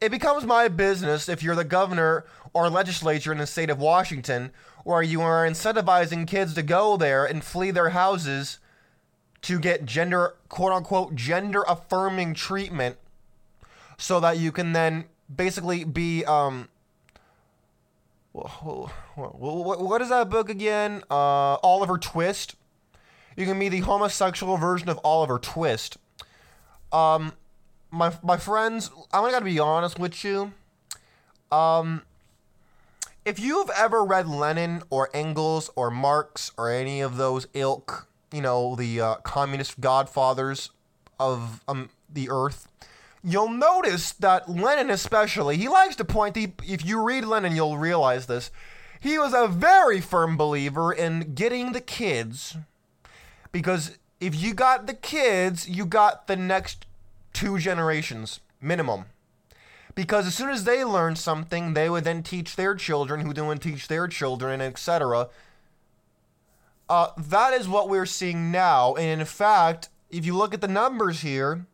It 0.00 0.10
becomes 0.10 0.44
my 0.44 0.68
business 0.68 1.28
if 1.28 1.42
you're 1.42 1.54
the 1.54 1.64
governor 1.64 2.26
or 2.52 2.68
legislature 2.68 3.32
in 3.32 3.38
the 3.38 3.46
state 3.46 3.70
of 3.70 3.78
Washington, 3.78 4.50
where 4.84 5.02
you 5.02 5.22
are 5.22 5.48
incentivizing 5.48 6.26
kids 6.26 6.54
to 6.54 6.62
go 6.62 6.96
there 6.96 7.24
and 7.24 7.42
flee 7.42 7.70
their 7.70 7.90
houses 7.90 8.58
to 9.42 9.58
get 9.58 9.86
gender, 9.86 10.34
quote 10.48 10.72
unquote, 10.72 11.14
gender 11.14 11.64
affirming 11.66 12.34
treatment 12.34 12.96
so 13.96 14.20
that 14.20 14.38
you 14.38 14.52
can 14.52 14.72
then 14.72 15.04
basically 15.34 15.84
be 15.84 16.24
um, 16.24 16.68
what 19.16 20.02
is 20.02 20.08
that 20.08 20.28
book 20.30 20.48
again? 20.48 21.02
Uh, 21.10 21.54
Oliver 21.56 21.98
Twist. 21.98 22.54
You 23.36 23.46
can 23.46 23.58
be 23.58 23.68
the 23.68 23.80
homosexual 23.80 24.56
version 24.56 24.88
of 24.88 24.98
Oliver 25.04 25.38
Twist. 25.38 25.96
Um, 26.92 27.32
my 27.90 28.12
my 28.22 28.36
friends, 28.36 28.90
I'm 29.12 29.30
gonna 29.30 29.44
be 29.44 29.58
honest 29.58 29.98
with 29.98 30.24
you. 30.24 30.52
Um, 31.50 32.02
if 33.24 33.38
you've 33.38 33.70
ever 33.76 34.04
read 34.04 34.26
Lenin 34.26 34.82
or 34.90 35.10
Engels 35.14 35.70
or 35.76 35.90
Marx 35.90 36.50
or 36.56 36.70
any 36.70 37.00
of 37.00 37.16
those 37.16 37.46
ilk, 37.54 38.08
you 38.32 38.40
know, 38.40 38.74
the 38.74 39.00
uh, 39.00 39.14
communist 39.16 39.80
godfathers 39.80 40.70
of 41.20 41.62
um, 41.68 41.90
the 42.12 42.30
earth, 42.30 42.68
you'll 43.22 43.50
notice 43.50 44.12
that 44.12 44.48
Lenin, 44.48 44.90
especially, 44.90 45.56
he 45.56 45.68
likes 45.68 45.96
to 45.96 46.04
point. 46.04 46.34
The, 46.34 46.52
if 46.66 46.84
you 46.84 47.02
read 47.02 47.24
Lenin, 47.24 47.54
you'll 47.54 47.78
realize 47.78 48.26
this. 48.26 48.50
He 49.00 49.18
was 49.18 49.32
a 49.32 49.46
very 49.46 50.00
firm 50.00 50.36
believer 50.36 50.92
in 50.92 51.34
getting 51.34 51.72
the 51.72 51.80
kids, 51.80 52.56
because 53.52 53.98
if 54.20 54.34
you 54.34 54.54
got 54.54 54.86
the 54.86 54.94
kids, 54.94 55.68
you 55.68 55.86
got 55.86 56.26
the 56.26 56.36
next 56.36 56.86
two 57.32 57.58
generations 57.58 58.40
minimum. 58.60 59.04
Because 59.94 60.26
as 60.26 60.34
soon 60.34 60.50
as 60.50 60.64
they 60.64 60.84
learn 60.84 61.16
something, 61.16 61.74
they 61.74 61.90
would 61.90 62.04
then 62.04 62.22
teach 62.22 62.56
their 62.56 62.74
children, 62.74 63.20
who 63.20 63.32
then 63.32 63.58
teach 63.58 63.88
their 63.88 64.06
children, 64.06 64.60
etc. 64.60 65.28
Uh, 66.88 67.08
that 67.16 67.52
is 67.52 67.68
what 67.68 67.88
we're 67.88 68.06
seeing 68.06 68.50
now. 68.50 68.94
And 68.94 69.20
in 69.20 69.26
fact, 69.26 69.88
if 70.10 70.24
you 70.24 70.36
look 70.36 70.54
at 70.54 70.60
the 70.60 70.68
numbers 70.68 71.20
here, 71.20 71.66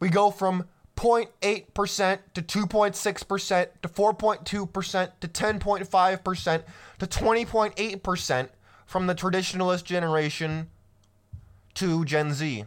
we 0.00 0.08
go 0.08 0.30
from 0.30 0.66
0.8% 1.00 2.18
to 2.34 2.42
2.6% 2.42 3.68
to 3.80 3.88
4.2% 3.88 5.10
to 5.20 5.28
10.5% 5.28 6.62
to 6.98 7.06
20.8% 7.06 8.48
from 8.84 9.06
the 9.06 9.14
traditionalist 9.14 9.84
generation 9.84 10.68
to 11.72 12.04
Gen 12.04 12.34
Z 12.34 12.64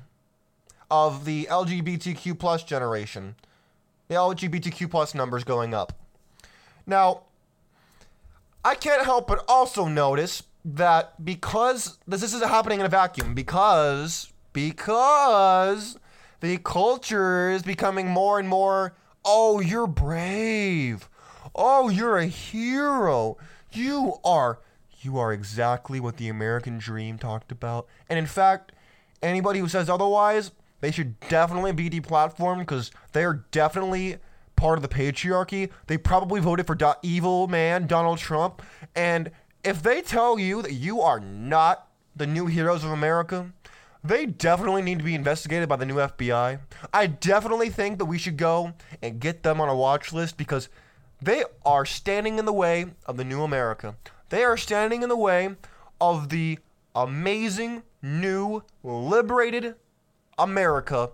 of 0.90 1.26
the 1.26 1.46
LGBTQ 1.52 2.40
plus 2.40 2.64
generation. 2.64 3.36
The 4.08 4.16
LGBTQ 4.16 4.90
plus 4.90 5.14
numbers 5.14 5.44
going 5.44 5.76
up. 5.76 5.94
Now, 6.88 7.24
I 8.66 8.74
can't 8.74 9.04
help 9.04 9.28
but 9.28 9.46
also 9.48 9.88
notice 9.88 10.42
that 10.66 11.24
because 11.24 12.00
this, 12.08 12.22
this 12.22 12.34
is 12.34 12.42
happening 12.42 12.80
in 12.80 12.86
a 12.88 12.90
vacuum, 12.90 13.36
because 13.36 14.32
because 14.54 16.00
the 16.44 16.58
culture 16.58 17.50
is 17.50 17.64
becoming 17.64 18.10
more 18.10 18.38
and 18.38 18.50
more 18.50 18.94
oh, 19.24 19.62
you're 19.62 19.88
brave. 19.88 21.08
Oh, 21.56 21.88
you're 21.88 22.18
a 22.18 22.26
hero. 22.26 23.38
You 23.72 24.16
are 24.26 24.60
you 25.00 25.18
are 25.18 25.32
exactly 25.32 26.02
what 26.02 26.18
the 26.18 26.28
American 26.28 26.80
dream 26.80 27.18
talked 27.18 27.50
about. 27.54 27.88
And 28.10 28.20
in 28.20 28.26
fact, 28.26 28.74
anybody 29.22 29.60
who 29.60 29.70
says 29.70 29.90
otherwise, 29.90 30.52
they 30.82 30.92
should 30.92 31.18
definitely 31.30 31.72
be 31.72 31.90
deplatformed 31.90 32.60
because 32.60 32.92
they're 33.14 33.46
definitely 33.52 34.18
part 34.58 34.78
of 34.78 34.82
the 34.82 34.90
patriarchy. 34.90 35.70
They 35.88 35.98
probably 35.98 36.42
voted 36.42 36.68
for 36.68 36.76
do- 36.76 36.94
evil 37.02 37.48
man 37.48 37.88
Donald 37.88 38.18
Trump. 38.18 38.62
And 38.98 39.32
if 39.64 39.82
they 39.82 40.02
tell 40.02 40.38
you 40.38 40.62
that 40.62 40.74
you 40.74 41.00
are 41.00 41.22
not 41.22 41.88
the 42.18 42.28
new 42.28 42.48
heroes 42.48 42.84
of 42.84 42.92
America, 42.92 43.54
they 44.04 44.26
definitely 44.26 44.82
need 44.82 45.00
to 45.00 45.06
be 45.06 45.16
investigated 45.16 45.70
by 45.70 45.78
the 45.78 45.86
new 45.86 45.96
FBI. 45.96 46.60
I 46.94 47.08
definitely 47.08 47.70
think 47.70 47.98
that 48.00 48.06
we 48.06 48.18
should 48.18 48.38
go 48.38 48.74
and 49.02 49.20
get 49.20 49.44
them 49.44 49.62
on 49.62 49.70
a 49.70 49.76
watch 49.76 50.12
list 50.12 50.38
because 50.38 50.70
they 51.22 51.44
are 51.66 51.86
standing 51.86 52.38
in 52.38 52.46
the 52.46 52.54
way 52.54 52.88
of 53.06 53.18
the 53.18 53.24
new 53.24 53.44
America. 53.44 53.96
They 54.30 54.44
are 54.44 54.58
standing 54.58 55.04
in 55.04 55.10
the 55.10 55.18
way 55.18 55.56
of 56.02 56.30
the 56.30 56.60
amazing, 56.96 57.84
new, 58.02 58.64
liberated 58.84 59.76
America 60.38 61.12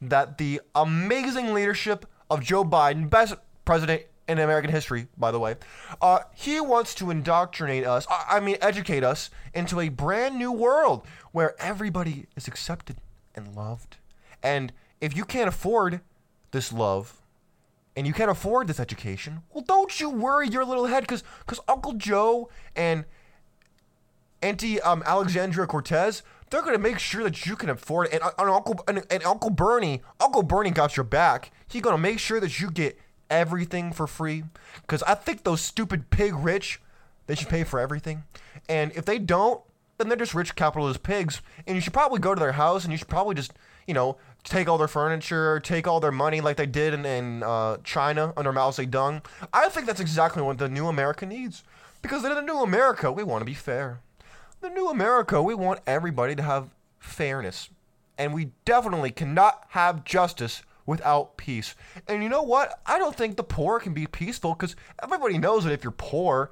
that 0.00 0.38
the 0.38 0.60
amazing 0.74 1.54
leadership 1.54 2.06
of 2.28 2.40
Joe 2.40 2.64
Biden, 2.64 3.08
best 3.08 3.34
president 3.64 4.02
in 4.30 4.38
American 4.38 4.70
history, 4.70 5.08
by 5.18 5.32
the 5.32 5.40
way. 5.40 5.56
Uh, 6.00 6.20
he 6.34 6.60
wants 6.60 6.94
to 6.94 7.10
indoctrinate 7.10 7.84
us, 7.84 8.06
I 8.08 8.38
mean, 8.38 8.56
educate 8.60 9.02
us 9.02 9.28
into 9.52 9.80
a 9.80 9.88
brand 9.88 10.38
new 10.38 10.52
world 10.52 11.04
where 11.32 11.60
everybody 11.60 12.26
is 12.36 12.46
accepted 12.46 12.98
and 13.34 13.56
loved. 13.56 13.96
And 14.42 14.72
if 15.00 15.16
you 15.16 15.24
can't 15.24 15.48
afford 15.48 16.00
this 16.52 16.72
love 16.72 17.20
and 17.96 18.06
you 18.06 18.12
can't 18.12 18.30
afford 18.30 18.68
this 18.68 18.78
education, 18.78 19.42
well, 19.52 19.64
don't 19.66 19.98
you 19.98 20.08
worry 20.08 20.48
your 20.48 20.64
little 20.64 20.86
head 20.86 21.02
because 21.02 21.24
Uncle 21.68 21.94
Joe 21.94 22.48
and 22.76 23.04
Auntie 24.42 24.80
um, 24.80 25.02
Alexandria 25.04 25.66
Cortez, 25.66 26.22
they're 26.50 26.62
gonna 26.62 26.78
make 26.78 26.98
sure 27.00 27.24
that 27.24 27.46
you 27.46 27.56
can 27.56 27.68
afford 27.68 28.06
it. 28.06 28.14
And, 28.14 28.22
uh, 28.22 28.30
and 28.38 28.48
Uncle 28.48 28.84
and, 28.86 29.04
and 29.10 29.24
Uncle 29.24 29.50
Bernie, 29.50 30.02
Uncle 30.20 30.42
Bernie 30.44 30.70
got 30.70 30.96
your 30.96 31.04
back. 31.04 31.50
He's 31.68 31.82
gonna 31.82 31.98
make 31.98 32.20
sure 32.20 32.40
that 32.40 32.60
you 32.60 32.70
get 32.70 32.98
everything 33.30 33.92
for 33.92 34.06
free? 34.06 34.44
Because 34.82 35.02
I 35.04 35.14
think 35.14 35.44
those 35.44 35.60
stupid 35.60 36.10
pig 36.10 36.34
rich, 36.34 36.80
they 37.26 37.34
should 37.34 37.48
pay 37.48 37.64
for 37.64 37.80
everything. 37.80 38.24
And 38.68 38.92
if 38.94 39.04
they 39.04 39.18
don't, 39.18 39.62
then 39.98 40.08
they're 40.08 40.16
just 40.16 40.34
rich 40.34 40.54
capitalist 40.56 41.02
pigs. 41.02 41.40
And 41.66 41.76
you 41.76 41.80
should 41.80 41.92
probably 41.92 42.18
go 42.18 42.34
to 42.34 42.40
their 42.40 42.52
house 42.52 42.84
and 42.84 42.92
you 42.92 42.98
should 42.98 43.08
probably 43.08 43.34
just, 43.34 43.52
you 43.86 43.94
know, 43.94 44.16
take 44.44 44.68
all 44.68 44.78
their 44.78 44.88
furniture, 44.88 45.60
take 45.60 45.86
all 45.86 46.00
their 46.00 46.12
money 46.12 46.40
like 46.40 46.56
they 46.56 46.66
did 46.66 46.94
in, 46.94 47.04
in 47.04 47.42
uh, 47.42 47.76
China 47.84 48.32
under 48.36 48.52
Mao 48.52 48.70
Zedong. 48.70 49.24
I 49.52 49.68
think 49.68 49.86
that's 49.86 50.00
exactly 50.00 50.42
what 50.42 50.58
the 50.58 50.68
new 50.68 50.86
America 50.86 51.26
needs. 51.26 51.62
Because 52.02 52.24
in 52.24 52.34
the 52.34 52.40
new 52.40 52.62
America, 52.62 53.12
we 53.12 53.22
want 53.22 53.42
to 53.42 53.46
be 53.46 53.54
fair. 53.54 54.00
The 54.62 54.70
new 54.70 54.88
America, 54.88 55.42
we 55.42 55.54
want 55.54 55.80
everybody 55.86 56.34
to 56.34 56.42
have 56.42 56.70
fairness. 56.98 57.68
And 58.16 58.34
we 58.34 58.52
definitely 58.64 59.10
cannot 59.10 59.64
have 59.70 60.04
justice 60.04 60.62
without 60.90 61.36
peace. 61.36 61.76
And 62.08 62.20
you 62.20 62.28
know 62.28 62.42
what? 62.42 62.80
I 62.84 62.98
don't 62.98 63.14
think 63.14 63.36
the 63.36 63.44
poor 63.44 63.78
can 63.78 63.94
be 63.94 64.08
peaceful 64.08 64.54
because 64.54 64.74
everybody 65.00 65.38
knows 65.38 65.62
that 65.62 65.72
if 65.72 65.84
you're 65.84 65.92
poor, 65.92 66.50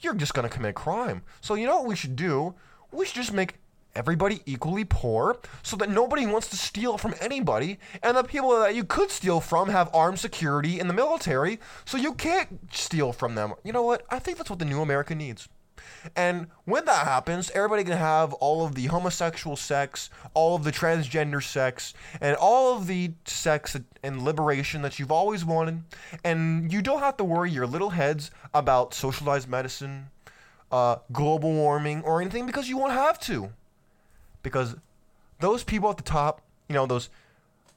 you're 0.00 0.14
just 0.14 0.34
going 0.34 0.46
to 0.46 0.54
commit 0.54 0.74
crime. 0.74 1.22
So 1.40 1.54
you 1.54 1.66
know 1.66 1.78
what 1.78 1.86
we 1.86 1.96
should 1.96 2.14
do? 2.14 2.54
We 2.92 3.06
should 3.06 3.16
just 3.16 3.32
make 3.32 3.54
everybody 3.94 4.42
equally 4.44 4.84
poor 4.84 5.38
so 5.62 5.74
that 5.76 5.88
nobody 5.88 6.26
wants 6.26 6.48
to 6.48 6.56
steal 6.56 6.98
from 6.98 7.14
anybody 7.18 7.78
and 8.02 8.14
the 8.14 8.22
people 8.22 8.60
that 8.60 8.74
you 8.74 8.84
could 8.84 9.10
steal 9.10 9.40
from 9.40 9.70
have 9.70 9.88
armed 9.94 10.18
security 10.18 10.78
in 10.78 10.86
the 10.86 10.94
military 10.94 11.58
so 11.86 11.96
you 11.96 12.12
can't 12.12 12.60
steal 12.70 13.14
from 13.14 13.36
them. 13.36 13.54
You 13.64 13.72
know 13.72 13.82
what? 13.82 14.04
I 14.10 14.18
think 14.18 14.36
that's 14.36 14.50
what 14.50 14.58
the 14.58 14.66
new 14.66 14.82
America 14.82 15.14
needs. 15.14 15.48
And 16.16 16.48
when 16.64 16.84
that 16.84 17.06
happens, 17.06 17.50
everybody 17.50 17.84
can 17.84 17.96
have 17.96 18.32
all 18.34 18.64
of 18.64 18.74
the 18.74 18.86
homosexual 18.86 19.56
sex, 19.56 20.10
all 20.34 20.54
of 20.54 20.64
the 20.64 20.72
transgender 20.72 21.42
sex, 21.42 21.94
and 22.20 22.36
all 22.36 22.76
of 22.76 22.86
the 22.86 23.12
sex 23.24 23.76
and 24.02 24.22
liberation 24.22 24.82
that 24.82 24.98
you've 24.98 25.12
always 25.12 25.44
wanted. 25.44 25.82
And 26.24 26.72
you 26.72 26.82
don't 26.82 27.00
have 27.00 27.16
to 27.18 27.24
worry 27.24 27.50
your 27.50 27.66
little 27.66 27.90
heads 27.90 28.30
about 28.54 28.94
socialized 28.94 29.48
medicine, 29.48 30.08
uh, 30.70 30.96
global 31.12 31.52
warming, 31.52 32.02
or 32.02 32.20
anything 32.20 32.46
because 32.46 32.68
you 32.68 32.76
won't 32.76 32.92
have 32.92 33.18
to. 33.20 33.50
Because 34.42 34.76
those 35.40 35.64
people 35.64 35.90
at 35.90 35.96
the 35.96 36.02
top, 36.02 36.42
you 36.68 36.74
know, 36.74 36.86
those 36.86 37.10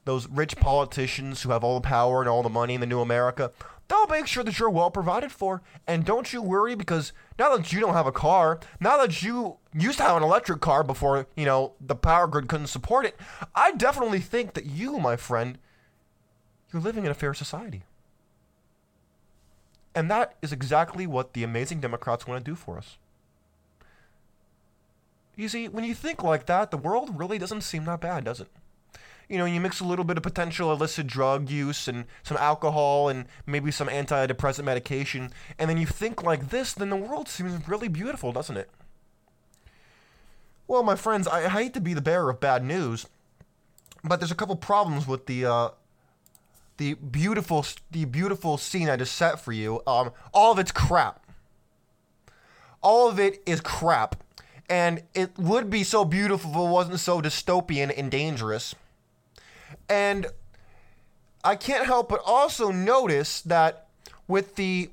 those 0.04 0.28
rich 0.28 0.56
politicians 0.56 1.42
who 1.42 1.50
have 1.50 1.62
all 1.62 1.78
the 1.78 1.86
power 1.86 2.20
and 2.20 2.28
all 2.28 2.42
the 2.42 2.48
money 2.48 2.74
in 2.74 2.80
the 2.80 2.86
new 2.86 3.00
America, 3.00 3.52
they'll 3.88 4.06
make 4.06 4.26
sure 4.26 4.44
that 4.44 4.58
you're 4.58 4.70
well 4.70 4.90
provided 4.90 5.32
for. 5.32 5.62
And 5.86 6.04
don't 6.04 6.32
you 6.32 6.42
worry 6.42 6.74
because 6.74 7.12
now 7.38 7.56
that 7.56 7.72
you 7.72 7.80
don't 7.80 7.94
have 7.94 8.06
a 8.06 8.12
car, 8.12 8.60
now 8.80 8.96
that 8.98 9.22
you 9.22 9.56
used 9.74 9.98
to 9.98 10.04
have 10.04 10.16
an 10.16 10.22
electric 10.22 10.60
car 10.60 10.82
before, 10.82 11.26
you 11.36 11.44
know, 11.44 11.72
the 11.80 11.94
power 11.94 12.26
grid 12.26 12.48
couldn't 12.48 12.68
support 12.68 13.06
it, 13.06 13.18
I 13.54 13.72
definitely 13.72 14.20
think 14.20 14.54
that 14.54 14.66
you, 14.66 14.98
my 14.98 15.16
friend, 15.16 15.58
you're 16.72 16.82
living 16.82 17.04
in 17.04 17.10
a 17.10 17.14
fair 17.14 17.34
society. 17.34 17.82
And 19.94 20.10
that 20.10 20.36
is 20.40 20.52
exactly 20.52 21.06
what 21.06 21.34
the 21.34 21.44
amazing 21.44 21.80
Democrats 21.80 22.26
want 22.26 22.42
to 22.42 22.50
do 22.50 22.54
for 22.54 22.78
us. 22.78 22.96
You 25.36 25.48
see, 25.48 25.68
when 25.68 25.84
you 25.84 25.94
think 25.94 26.22
like 26.22 26.46
that, 26.46 26.70
the 26.70 26.78
world 26.78 27.18
really 27.18 27.38
doesn't 27.38 27.62
seem 27.62 27.84
that 27.86 28.00
bad, 28.00 28.24
does 28.24 28.40
it? 28.40 28.48
You 29.32 29.38
know, 29.38 29.46
you 29.46 29.62
mix 29.62 29.80
a 29.80 29.84
little 29.84 30.04
bit 30.04 30.18
of 30.18 30.22
potential 30.22 30.70
illicit 30.70 31.06
drug 31.06 31.48
use 31.48 31.88
and 31.88 32.04
some 32.22 32.36
alcohol 32.36 33.08
and 33.08 33.24
maybe 33.46 33.70
some 33.70 33.88
antidepressant 33.88 34.64
medication, 34.64 35.32
and 35.58 35.70
then 35.70 35.78
you 35.78 35.86
think 35.86 36.22
like 36.22 36.50
this, 36.50 36.74
then 36.74 36.90
the 36.90 36.96
world 36.96 37.30
seems 37.30 37.66
really 37.66 37.88
beautiful, 37.88 38.30
doesn't 38.30 38.58
it? 38.58 38.68
Well, 40.68 40.82
my 40.82 40.96
friends, 40.96 41.26
I 41.26 41.48
hate 41.48 41.72
to 41.72 41.80
be 41.80 41.94
the 41.94 42.02
bearer 42.02 42.28
of 42.28 42.40
bad 42.40 42.62
news, 42.62 43.06
but 44.04 44.20
there's 44.20 44.30
a 44.30 44.34
couple 44.34 44.54
problems 44.54 45.06
with 45.06 45.24
the 45.24 45.46
uh, 45.46 45.68
the 46.76 46.92
beautiful 46.92 47.64
the 47.90 48.04
beautiful 48.04 48.58
scene 48.58 48.90
I 48.90 48.96
just 48.96 49.14
set 49.14 49.40
for 49.40 49.52
you. 49.52 49.80
Um, 49.86 50.12
all 50.34 50.52
of 50.52 50.58
it's 50.58 50.72
crap. 50.72 51.24
All 52.82 53.08
of 53.08 53.18
it 53.18 53.42
is 53.46 53.62
crap, 53.62 54.22
and 54.68 55.04
it 55.14 55.38
would 55.38 55.70
be 55.70 55.84
so 55.84 56.04
beautiful 56.04 56.50
if 56.50 56.56
it 56.56 56.70
wasn't 56.70 57.00
so 57.00 57.22
dystopian 57.22 57.90
and 57.96 58.10
dangerous. 58.10 58.74
And 59.88 60.26
I 61.44 61.56
can't 61.56 61.86
help 61.86 62.08
but 62.08 62.20
also 62.24 62.70
notice 62.70 63.40
that 63.42 63.86
with 64.28 64.56
the 64.56 64.90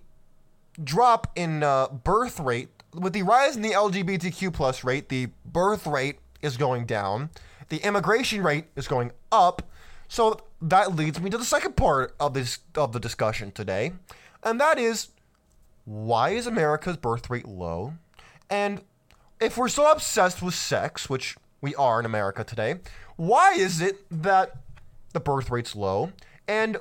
drop 0.84 1.32
in 1.36 1.64
uh, 1.64 1.88
birth 1.88 2.40
rate, 2.40 2.70
with 2.94 3.14
the 3.14 3.24
rise 3.24 3.56
in 3.56 3.62
the 3.62 3.72
LGBTQ 3.72 4.54
plus 4.54 4.84
rate, 4.84 5.10
the 5.10 5.28
birth 5.46 5.86
rate 5.86 6.20
is 6.42 6.58
going 6.58 6.86
down, 6.86 7.30
the 7.70 7.78
immigration 7.78 8.44
rate 8.44 8.66
is 8.76 8.88
going 8.88 9.12
up. 9.32 9.62
So 10.08 10.40
that 10.62 10.96
leads 10.96 11.20
me 11.22 11.30
to 11.30 11.38
the 11.38 11.46
second 11.46 11.76
part 11.76 12.16
of 12.20 12.34
this 12.34 12.60
of 12.76 12.94
the 12.94 13.00
discussion 13.00 13.52
today, 13.52 13.94
and 14.44 14.60
that 14.60 14.80
is 14.80 15.10
why 15.86 16.30
is 16.32 16.48
America's 16.48 16.98
birth 16.98 17.30
rate 17.30 17.48
low? 17.48 17.94
And 18.50 18.82
if 19.40 19.58
we're 19.58 19.70
so 19.70 19.92
obsessed 19.92 20.42
with 20.42 20.56
sex, 20.56 21.10
which 21.10 21.38
we 21.62 21.76
are 21.76 22.00
in 22.00 22.06
America 22.06 22.44
today, 22.44 22.80
why 23.16 23.54
is 23.54 23.82
it 23.82 23.98
that 24.24 24.56
the 25.14 25.20
birth 25.20 25.50
rate's 25.50 25.76
low. 25.76 26.12
And 26.48 26.78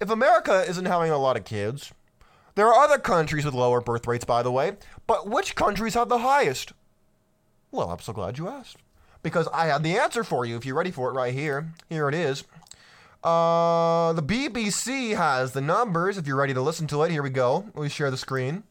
if 0.00 0.10
America 0.10 0.64
isn't 0.68 0.84
having 0.84 1.10
a 1.10 1.18
lot 1.18 1.36
of 1.36 1.44
kids, 1.44 1.92
there 2.54 2.66
are 2.66 2.84
other 2.84 2.98
countries 2.98 3.44
with 3.44 3.54
lower 3.54 3.80
birth 3.80 4.06
rates, 4.06 4.24
by 4.24 4.42
the 4.42 4.52
way. 4.52 4.72
But 5.06 5.28
which 5.28 5.54
countries 5.54 5.94
have 5.94 6.08
the 6.08 6.18
highest? 6.18 6.72
Well, 7.70 7.90
I'm 7.90 8.00
so 8.00 8.12
glad 8.12 8.38
you 8.38 8.48
asked. 8.48 8.78
Because 9.22 9.48
I 9.54 9.66
have 9.66 9.82
the 9.82 9.96
answer 9.96 10.24
for 10.24 10.44
you 10.44 10.56
if 10.56 10.66
you're 10.66 10.76
ready 10.76 10.90
for 10.90 11.08
it 11.10 11.14
right 11.14 11.32
here. 11.32 11.72
Here 11.88 12.08
it 12.08 12.14
is. 12.14 12.44
Uh, 13.22 14.12
the 14.14 14.22
BBC 14.22 15.16
has 15.16 15.52
the 15.52 15.60
numbers 15.60 16.18
if 16.18 16.26
you're 16.26 16.36
ready 16.36 16.54
to 16.54 16.60
listen 16.60 16.88
to 16.88 17.02
it. 17.04 17.12
Here 17.12 17.22
we 17.22 17.30
go. 17.30 17.66
Let 17.74 17.82
me 17.84 17.88
share 17.88 18.10
the 18.10 18.16
screen. 18.16 18.64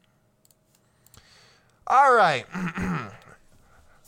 All 1.88 2.14
right. 2.14 2.46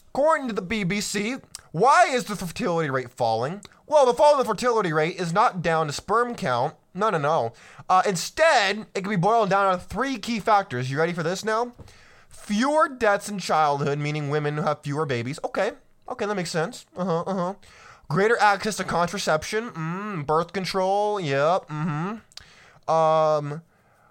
According 0.10 0.50
to 0.50 0.54
the 0.54 0.62
BBC, 0.62 1.42
why 1.74 2.06
is 2.06 2.26
the 2.26 2.36
fertility 2.36 2.92
rate 2.92 3.10
falling? 3.10 3.62
Well, 3.88 4.06
the 4.06 4.14
fall 4.14 4.34
in 4.34 4.38
the 4.38 4.46
fertility 4.46 4.94
rate 4.94 5.20
is 5.20 5.34
not 5.34 5.64
down 5.64 5.88
to 5.88 5.94
sperm 5.94 6.36
count. 6.36 6.76
No, 6.94 7.10
no, 7.10 7.18
no. 7.18 7.54
Uh, 7.90 8.04
instead, 8.06 8.86
it 8.94 9.02
can 9.02 9.10
be 9.10 9.16
boiled 9.16 9.50
down 9.50 9.74
to 9.74 9.84
three 9.84 10.20
key 10.20 10.40
factors. 10.40 10.92
You 10.92 11.00
ready 11.00 11.14
for 11.14 11.24
this 11.24 11.44
now? 11.44 11.74
Fewer 12.30 12.88
deaths 12.88 13.28
in 13.28 13.40
childhood, 13.40 13.98
meaning 13.98 14.30
women 14.30 14.58
have 14.58 14.84
fewer 14.84 15.08
babies. 15.08 15.40
Okay, 15.44 15.72
okay, 16.08 16.26
that 16.28 16.36
makes 16.36 16.52
sense. 16.52 16.86
Uh 16.96 17.06
huh, 17.06 17.22
uh 17.22 17.34
huh. 17.34 17.54
Greater 18.08 18.38
access 18.40 18.78
to 18.78 18.84
contraception, 18.84 19.72
mm, 19.72 20.28
birth 20.28 20.54
control. 20.54 21.20
Yep. 21.20 21.70
Mm-hmm. 21.70 22.92
Um, 22.92 23.64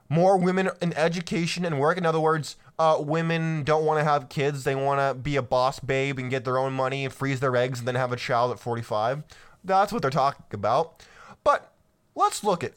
more 0.09 0.37
women 0.37 0.70
in 0.81 0.92
education 0.94 1.64
and 1.64 1.79
work. 1.79 1.96
In 1.96 2.05
other 2.05 2.18
words, 2.18 2.57
uh, 2.78 2.96
women 3.00 3.64
don't 3.64 3.85
want 3.85 4.00
to 4.00 4.04
have 4.04 4.28
kids. 4.28 4.64
They 4.64 4.74
want 4.74 5.00
to 5.00 5.20
be 5.20 5.37
a 5.37 5.42
boss 5.42 5.78
babe 5.80 6.18
and 6.18 6.30
get 6.30 6.44
their 6.44 6.58
own 6.58 6.72
money 6.72 7.04
and 7.04 7.12
freeze 7.12 7.40
their 7.40 7.54
eggs 7.56 7.78
and 7.78 7.88
then 7.88 7.94
have 7.94 8.12
a 8.12 8.16
child 8.16 8.50
at 8.50 8.58
45. 8.58 9.22
That's 9.64 9.92
what 9.92 10.02
they're 10.02 10.11
talking 10.11 10.44
about. 10.52 11.04
But 11.44 11.72
let's 12.14 12.42
look 12.42 12.64
at 12.64 12.72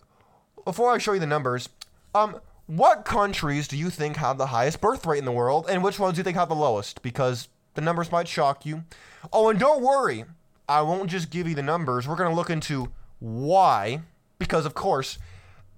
before 0.63 0.91
I 0.91 0.97
show 0.97 1.13
you 1.13 1.19
the 1.19 1.25
numbers. 1.25 1.69
Um, 2.13 2.39
what 2.67 3.05
countries 3.05 3.67
do 3.67 3.77
you 3.77 3.89
think 3.89 4.17
have 4.17 4.37
the 4.37 4.47
highest 4.47 4.81
birth 4.81 5.05
rate 5.05 5.19
in 5.19 5.25
the 5.25 5.31
world, 5.31 5.67
and 5.69 5.83
which 5.83 5.99
ones 5.99 6.15
do 6.15 6.19
you 6.19 6.23
think 6.23 6.37
have 6.37 6.49
the 6.49 6.55
lowest? 6.55 7.01
Because 7.01 7.47
the 7.75 7.81
numbers 7.81 8.11
might 8.11 8.27
shock 8.27 8.65
you. 8.65 8.83
Oh, 9.31 9.49
and 9.49 9.59
don't 9.59 9.81
worry, 9.81 10.25
I 10.67 10.81
won't 10.81 11.09
just 11.09 11.29
give 11.29 11.47
you 11.47 11.53
the 11.55 11.61
numbers. 11.61 12.07
We're 12.07 12.15
going 12.15 12.29
to 12.29 12.35
look 12.35 12.49
into 12.49 12.91
why, 13.19 14.01
because 14.39 14.65
of 14.65 14.73
course, 14.73 15.19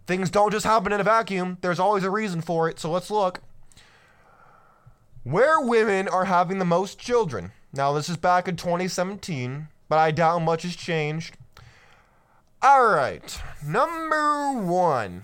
things 0.06 0.30
don't 0.30 0.52
just 0.52 0.66
happen 0.66 0.94
in 0.94 1.02
a 1.02 1.04
vacuum. 1.04 1.58
There's 1.62 1.80
always 1.80 2.04
a 2.04 2.10
reason 2.10 2.42
for 2.42 2.70
it. 2.70 2.80
So 2.80 2.90
let's 2.90 3.12
look 3.12 3.42
where 5.30 5.60
women 5.60 6.08
are 6.08 6.26
having 6.26 6.58
the 6.58 6.66
most 6.66 6.98
children. 6.98 7.52
Now, 7.74 7.92
this 7.92 8.08
is 8.08 8.16
back 8.16 8.48
in 8.48 8.56
2017, 8.56 9.68
but 9.90 10.00
I 10.00 10.12
doubt 10.12 10.40
much 10.40 10.64
has 10.64 10.74
changed. 10.74 11.36
All 12.62 12.88
right, 12.88 13.38
number 13.66 14.54
one 14.54 15.24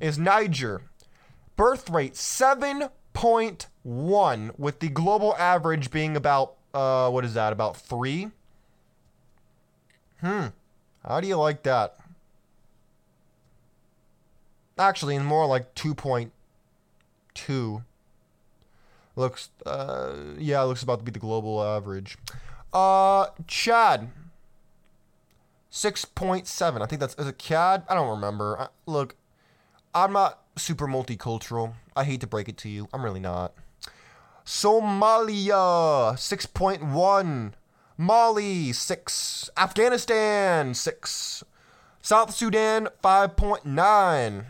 is 0.00 0.18
Niger. 0.18 0.82
Birth 1.56 1.88
rate 1.88 2.14
7.1, 2.14 4.58
with 4.58 4.80
the 4.80 4.88
global 4.88 5.36
average 5.36 5.92
being 5.92 6.16
about, 6.16 6.54
uh, 6.74 7.08
what 7.08 7.24
is 7.24 7.34
that, 7.34 7.52
about 7.52 7.76
three? 7.76 8.32
Hmm, 10.20 10.46
how 11.06 11.20
do 11.20 11.28
you 11.28 11.36
like 11.36 11.62
that? 11.62 11.98
Actually, 14.76 15.16
more 15.20 15.46
like 15.46 15.72
2.2. 15.76 17.84
Looks, 19.16 19.50
uh, 19.64 20.14
yeah, 20.38 20.62
looks 20.62 20.82
about 20.82 20.98
to 20.98 21.04
be 21.04 21.12
the 21.12 21.18
global 21.18 21.62
average. 21.62 22.18
Uh, 22.72 23.26
Chad. 23.46 24.10
6.7. 25.70 26.82
I 26.82 26.86
think 26.86 27.00
that's, 27.00 27.14
is 27.16 27.26
it 27.26 27.38
CAD? 27.38 27.84
I 27.88 27.94
don't 27.94 28.08
remember. 28.08 28.58
I, 28.60 28.68
look, 28.86 29.16
I'm 29.94 30.12
not 30.12 30.40
super 30.56 30.86
multicultural. 30.86 31.74
I 31.96 32.04
hate 32.04 32.20
to 32.20 32.26
break 32.26 32.48
it 32.48 32.56
to 32.58 32.68
you. 32.68 32.88
I'm 32.92 33.04
really 33.04 33.20
not. 33.20 33.54
Somalia, 34.44 36.14
6.1. 36.14 37.52
Mali, 37.96 38.72
6. 38.72 39.50
Afghanistan, 39.56 40.74
6. 40.74 41.44
South 42.02 42.34
Sudan, 42.34 42.88
5.9. 43.02 44.44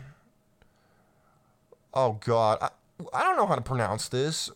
Oh, 1.93 2.19
God. 2.23 2.57
I, 2.61 2.69
I 3.13 3.23
don't 3.23 3.37
know 3.37 3.45
how 3.45 3.55
to 3.55 3.61
pronounce 3.61 4.07
this. 4.07 4.49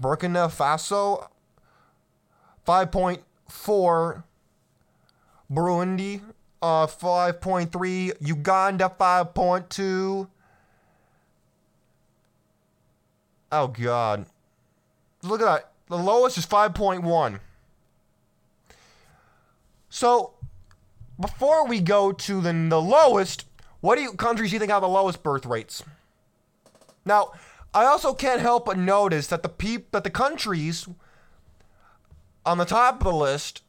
Burkina 0.00 0.48
Faso, 0.50 1.28
5.4. 2.66 4.24
Burundi, 5.52 6.22
uh, 6.62 6.86
5.3. 6.86 8.12
Uganda, 8.20 8.92
5.2. 8.98 10.28
Oh, 13.52 13.66
God. 13.66 14.26
Look 15.22 15.40
at 15.40 15.44
that. 15.44 15.72
The 15.88 15.98
lowest 15.98 16.38
is 16.38 16.46
5.1. 16.46 17.40
So, 19.88 20.34
before 21.18 21.66
we 21.66 21.80
go 21.80 22.12
to 22.12 22.40
the, 22.40 22.52
the 22.52 22.80
lowest, 22.80 23.44
what 23.80 23.96
do 23.96 24.02
you 24.02 24.12
countries 24.12 24.50
do 24.50 24.54
you 24.54 24.60
think 24.60 24.70
have 24.70 24.82
the 24.82 24.88
lowest 24.88 25.24
birth 25.24 25.44
rates? 25.44 25.82
Now, 27.10 27.32
I 27.74 27.86
also 27.86 28.14
can't 28.14 28.40
help 28.40 28.66
but 28.66 28.78
notice 28.78 29.26
that 29.26 29.42
the 29.42 29.48
peop- 29.48 29.90
that 29.90 30.04
the 30.04 30.10
countries 30.10 30.88
on 32.46 32.56
the 32.58 32.64
top 32.64 32.98
of 32.98 33.04
the 33.04 33.12
list, 33.12 33.64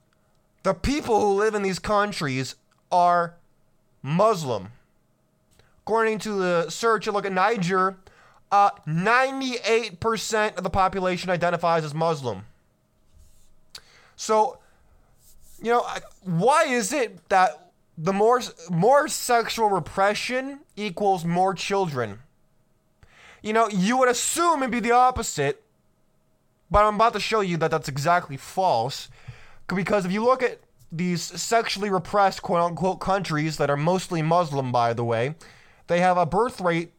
the 0.62 0.76
people 0.76 1.20
who 1.20 1.34
live 1.34 1.56
in 1.56 1.64
these 1.64 1.80
countries 1.80 2.54
are 2.92 3.34
Muslim. 4.04 4.74
According 5.82 6.20
to 6.20 6.34
the 6.34 6.70
search, 6.70 7.08
you 7.08 7.12
look 7.12 7.26
at 7.26 7.32
Niger, 7.32 7.98
uh, 8.52 8.70
98% 8.86 10.56
of 10.56 10.64
the 10.64 10.70
population 10.70 11.32
identifies 11.32 11.84
as 11.84 11.96
Muslim. 11.96 12.46
So, 14.16 14.60
you 15.60 15.72
know, 15.72 15.84
why 16.22 16.66
is 16.66 16.94
it 16.94 17.28
that 17.30 17.72
the 17.98 18.14
more 18.14 18.40
more 18.70 19.08
sexual 19.08 19.72
repression 19.72 20.60
equals 20.76 21.26
more 21.26 21.56
children? 21.56 22.20
You 23.42 23.54
know, 23.54 23.68
you 23.70 23.98
would 23.98 24.10
assume 24.10 24.62
it'd 24.62 24.72
be 24.72 24.80
the 24.80 24.92
opposite, 24.92 25.64
but 26.70 26.86
I'm 26.86 26.96
about 26.96 27.14
to 27.14 27.20
show 27.20 27.42
you 27.42 27.58
that 27.58 27.72
that's 27.72 27.90
exactly 27.90 28.38
false. 28.38 29.10
Because 29.68 30.06
if 30.06 30.12
you 30.12 30.24
look 30.24 30.44
at 30.44 30.60
these 30.92 31.22
sexually 31.22 31.90
repressed 31.90 32.42
quote 32.42 32.62
unquote 32.62 33.00
countries 33.00 33.58
that 33.58 33.70
are 33.70 33.78
mostly 33.78 34.22
Muslim, 34.22 34.72
by 34.72 34.94
the 34.94 35.04
way, 35.04 35.36
they 35.88 36.00
have 36.00 36.18
a 36.18 36.26
birth 36.26 36.62
rate 36.62 36.92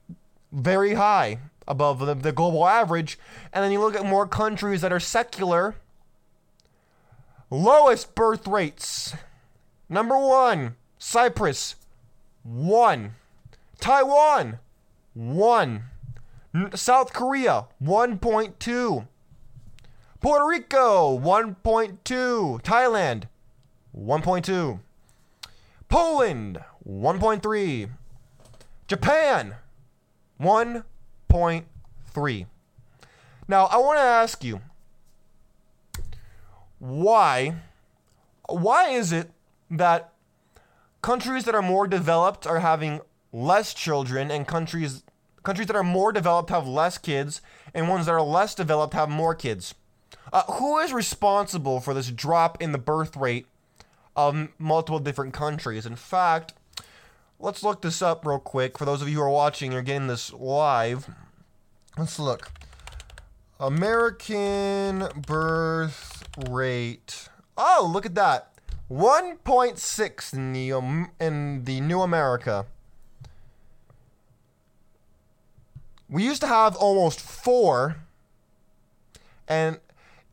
very 0.50 0.94
high 0.94 1.38
above 1.68 2.00
the, 2.00 2.14
the 2.14 2.32
global 2.32 2.66
average. 2.66 3.18
And 3.52 3.62
then 3.62 3.72
you 3.72 3.80
look 3.80 3.94
at 3.94 4.04
more 4.04 4.26
countries 4.26 4.80
that 4.80 4.92
are 4.92 5.00
secular, 5.00 5.76
lowest 7.50 8.14
birth 8.14 8.46
rates. 8.46 9.14
Number 9.88 10.18
one, 10.18 10.76
Cyprus, 10.98 11.76
one. 12.42 13.14
Taiwan, 13.78 14.58
one. 15.14 15.84
South 16.74 17.12
Korea, 17.12 17.66
1.2. 17.82 19.06
Puerto 20.20 20.46
Rico, 20.46 21.18
1.2. 21.18 22.62
Thailand, 22.62 23.24
1.2. 23.96 24.80
Poland, 25.88 26.60
1.3. 26.86 27.90
Japan, 28.86 29.56
1.3. 30.40 32.46
Now, 33.48 33.64
I 33.66 33.76
want 33.78 33.98
to 33.98 34.02
ask 34.02 34.44
you 34.44 34.60
why 36.78 37.54
why 38.48 38.88
is 38.88 39.12
it 39.12 39.30
that 39.70 40.12
countries 41.00 41.44
that 41.44 41.54
are 41.54 41.62
more 41.62 41.86
developed 41.86 42.46
are 42.46 42.58
having 42.58 43.00
less 43.32 43.72
children 43.72 44.30
and 44.30 44.46
countries 44.46 45.04
countries 45.42 45.66
that 45.68 45.76
are 45.76 45.82
more 45.82 46.12
developed 46.12 46.50
have 46.50 46.66
less 46.66 46.98
kids 46.98 47.40
and 47.74 47.88
ones 47.88 48.06
that 48.06 48.12
are 48.12 48.22
less 48.22 48.54
developed 48.54 48.94
have 48.94 49.08
more 49.08 49.34
kids? 49.34 49.74
Uh, 50.32 50.42
who 50.52 50.78
is 50.78 50.92
responsible 50.92 51.80
for 51.80 51.92
this 51.92 52.10
drop 52.10 52.60
in 52.62 52.72
the 52.72 52.78
birth 52.78 53.16
rate 53.16 53.46
of 54.16 54.48
multiple 54.58 54.98
different 54.98 55.34
countries? 55.34 55.84
In 55.84 55.96
fact, 55.96 56.54
let's 57.38 57.62
look 57.62 57.82
this 57.82 58.00
up 58.00 58.24
real 58.24 58.38
quick. 58.38 58.78
For 58.78 58.84
those 58.84 59.02
of 59.02 59.08
you 59.08 59.16
who 59.16 59.22
are 59.22 59.30
watching, 59.30 59.72
you're 59.72 59.82
getting 59.82 60.06
this 60.06 60.32
live. 60.32 61.10
Let's 61.98 62.18
look. 62.18 62.50
American 63.60 65.08
birth 65.26 66.26
rate. 66.48 67.28
Oh, 67.56 67.88
look 67.92 68.06
at 68.06 68.14
that. 68.14 68.52
1.6 68.90 70.32
in 70.34 70.52
the 70.52 70.72
um, 70.72 71.10
in 71.20 71.64
the 71.64 71.80
new 71.80 72.00
America. 72.00 72.66
We 76.12 76.24
used 76.24 76.42
to 76.42 76.46
have 76.46 76.76
almost 76.76 77.22
4 77.22 77.96
and 79.48 79.78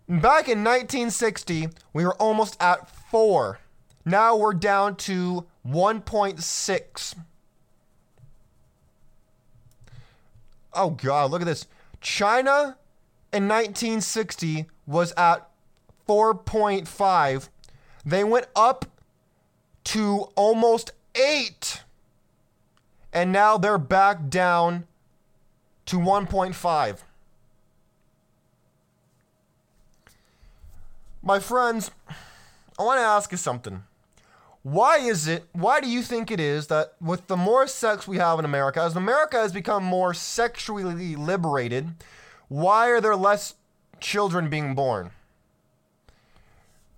back 0.09 0.49
in 0.49 0.61
1960, 0.61 1.69
we 1.93 2.03
were 2.03 2.15
almost 2.15 2.61
at 2.61 2.89
4. 3.09 3.59
Now 4.03 4.35
we're 4.35 4.53
down 4.53 4.97
to 4.97 5.45
1.6. 5.65 7.15
Oh 10.73 10.89
god, 10.89 11.31
look 11.31 11.41
at 11.41 11.45
this. 11.45 11.65
China 12.01 12.75
in 13.31 13.47
1960 13.47 14.65
was 14.85 15.13
at 15.13 15.49
4.5. 16.09 17.47
They 18.05 18.25
went 18.25 18.47
up 18.53 18.85
to 19.85 20.27
almost 20.35 20.91
8. 21.15 21.83
And 23.13 23.31
now 23.31 23.57
they're 23.57 23.77
back 23.77 24.27
down 24.27 24.85
to 25.89 25.97
1.5. 25.97 26.97
My 31.23 31.39
friends, 31.39 31.89
I 32.77 32.83
want 32.83 32.99
to 32.99 33.03
ask 33.03 33.31
you 33.31 33.39
something. 33.39 33.81
Why 34.61 34.97
is 34.97 35.27
it, 35.27 35.45
why 35.51 35.79
do 35.79 35.89
you 35.89 36.03
think 36.03 36.29
it 36.29 36.39
is 36.39 36.67
that 36.67 36.93
with 37.01 37.25
the 37.25 37.35
more 37.35 37.65
sex 37.65 38.07
we 38.07 38.17
have 38.17 38.37
in 38.37 38.45
America, 38.45 38.83
as 38.83 38.95
America 38.95 39.37
has 39.37 39.51
become 39.51 39.83
more 39.83 40.13
sexually 40.13 41.15
liberated, 41.15 41.87
why 42.49 42.89
are 42.89 43.01
there 43.01 43.15
less 43.15 43.55
children 43.99 44.47
being 44.47 44.75
born? 44.75 45.09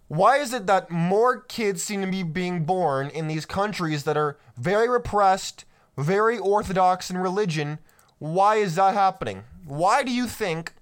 Why 0.10 0.40
is 0.40 0.52
it 0.52 0.68
that 0.68 0.92
more 0.92 1.40
kids 1.40 1.82
seem 1.82 2.02
to 2.02 2.08
be 2.08 2.24
being 2.24 2.66
born 2.66 3.08
in 3.08 3.30
these 3.30 3.46
countries 3.46 4.04
that 4.04 4.18
are 4.18 4.38
very 4.58 4.90
repressed, 4.90 5.64
very 5.98 6.38
orthodox 6.38 7.10
in 7.10 7.18
religion? 7.18 7.80
Why 8.22 8.58
is 8.58 8.76
that 8.76 8.94
happening? 8.94 9.46
Why 9.66 10.04
do 10.04 10.12
you 10.12 10.28
think 10.28 10.74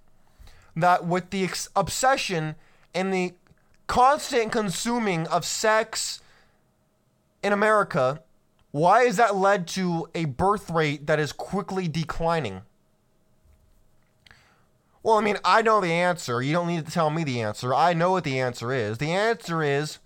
that 0.75 1.06
with 1.06 1.30
the 1.30 1.45
ex- 1.45 1.69
obsession 1.73 2.56
and 2.93 3.13
the 3.13 3.32
constant 3.88 4.52
consuming 4.52 5.25
of 5.28 5.45
sex 5.45 6.19
in 7.41 7.54
America, 7.54 8.21
why 8.71 9.06
has 9.06 9.15
that 9.15 9.38
led 9.38 9.67
to 9.67 10.10
a 10.13 10.25
birth 10.25 10.69
rate 10.69 11.08
that 11.08 11.17
is 11.17 11.32
quickly 11.32 11.88
declining? 11.88 12.63
Well, 15.02 15.15
I 15.15 15.21
mean, 15.21 15.38
I 15.45 15.62
know 15.62 15.80
the 15.80 15.93
answer. 15.93 16.41
You 16.41 16.52
don't 16.52 16.67
need 16.67 16.86
to 16.86 16.91
tell 16.91 17.10
me 17.10 17.23
the 17.23 17.41
answer. 17.41 17.73
I 17.73 17.93
know 17.93 18.12
what 18.12 18.25
the 18.25 18.38
answer 18.38 18.73
is. 18.73 18.97
The 18.97 19.13
answer 19.13 19.63
is 19.63 19.99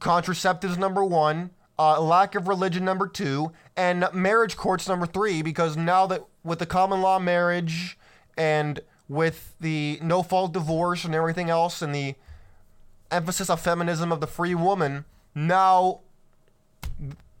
contraceptives 0.00 0.76
number 0.76 1.04
one, 1.04 1.50
uh, 1.82 2.00
lack 2.00 2.34
of 2.34 2.46
religion 2.46 2.84
number 2.84 3.08
two, 3.08 3.52
and 3.76 4.06
marriage 4.12 4.56
courts 4.56 4.88
number 4.88 5.06
three. 5.06 5.42
Because 5.42 5.76
now 5.76 6.06
that 6.06 6.24
with 6.44 6.58
the 6.58 6.66
common 6.66 7.00
law 7.00 7.18
marriage 7.18 7.98
and 8.36 8.80
with 9.08 9.54
the 9.60 9.98
no 10.02 10.22
fault 10.22 10.52
divorce 10.52 11.04
and 11.04 11.14
everything 11.14 11.50
else, 11.50 11.82
and 11.82 11.94
the 11.94 12.14
emphasis 13.10 13.50
of 13.50 13.60
feminism 13.60 14.12
of 14.12 14.20
the 14.20 14.26
free 14.26 14.54
woman, 14.54 15.04
now 15.34 16.00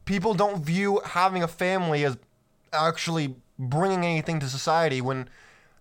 people 0.04 0.34
don't 0.34 0.64
view 0.64 1.00
having 1.04 1.42
a 1.42 1.48
family 1.48 2.04
as 2.04 2.18
actually 2.72 3.36
bringing 3.58 4.04
anything 4.04 4.40
to 4.40 4.48
society 4.48 5.00
when 5.00 5.28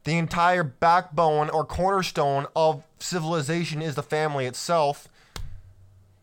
the 0.04 0.18
entire 0.18 0.64
backbone 0.64 1.50
or 1.50 1.66
cornerstone 1.66 2.46
of 2.56 2.84
civilization 3.00 3.82
is 3.82 3.96
the 3.96 4.04
family 4.04 4.46
itself. 4.46 5.08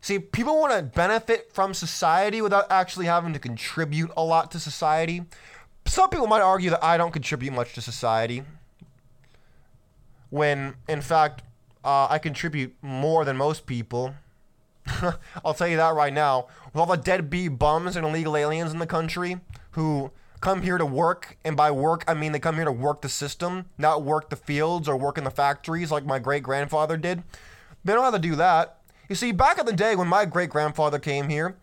See, 0.01 0.19
people 0.19 0.59
want 0.59 0.73
to 0.73 0.83
benefit 0.83 1.53
from 1.53 1.75
society 1.75 2.41
without 2.41 2.71
actually 2.71 3.07
having 3.07 3.33
to 3.33 3.39
contribute 3.39 4.11
a 4.17 4.23
lot 4.23 4.51
to 4.53 4.61
society. 4.61 5.23
Some 5.87 6.11
people 6.11 6.27
might 6.27 6.41
argue 6.41 6.71
that 6.71 6.85
I 6.85 6.97
don't 6.97 7.13
contribute 7.13 7.53
much 7.53 7.75
to 7.75 7.81
society. 7.81 8.43
When, 10.31 10.75
in 10.89 11.01
fact, 11.01 11.43
uh, 11.85 12.07
I 12.11 12.19
contribute 12.19 12.75
more 12.83 13.25
than 13.25 13.37
most 13.37 13.67
people. 13.67 14.15
I'll 15.45 15.55
tell 15.55 15.69
you 15.69 15.77
that 15.79 15.95
right 15.95 16.13
now. 16.13 16.47
With 16.67 16.77
all 16.77 16.87
the 16.87 16.97
deadbeat 16.97 17.59
bums 17.59 17.97
and 17.97 18.07
illegal 18.07 18.37
aliens 18.37 18.73
in 18.73 18.79
the 18.79 18.87
country 18.87 19.41
who 19.73 20.11
come 20.41 20.63
here 20.63 20.79
to 20.79 20.87
work, 20.87 21.37
and 21.45 21.57
by 21.57 21.71
work 21.71 22.05
I 22.07 22.15
mean 22.15 22.33
they 22.33 22.39
come 22.39 22.57
here 22.57 22.65
to 22.65 22.73
work 22.73 23.03
the 23.03 23.09
system, 23.09 23.67
not 23.77 24.03
work 24.03 24.31
the 24.31 24.37
fields 24.37 24.89
or 24.89 24.97
work 24.97 25.19
in 25.19 25.25
the 25.25 25.31
factories 25.31 25.91
like 25.91 26.05
my 26.05 26.19
great 26.19 26.43
grandfather 26.43 26.97
did. 26.97 27.23
They 27.85 27.95
don't 27.95 28.05
have 28.05 28.15
to 28.15 28.19
do 28.19 28.37
that. 28.37 28.78
You 29.09 29.14
see, 29.14 29.33
back 29.33 29.59
in 29.59 29.66
the 29.66 29.73
day 29.73 29.97
when 29.97 30.09
my 30.09 30.25
great 30.25 30.51
grandfather 30.51 30.99
came 30.99 31.29
here, 31.29 31.57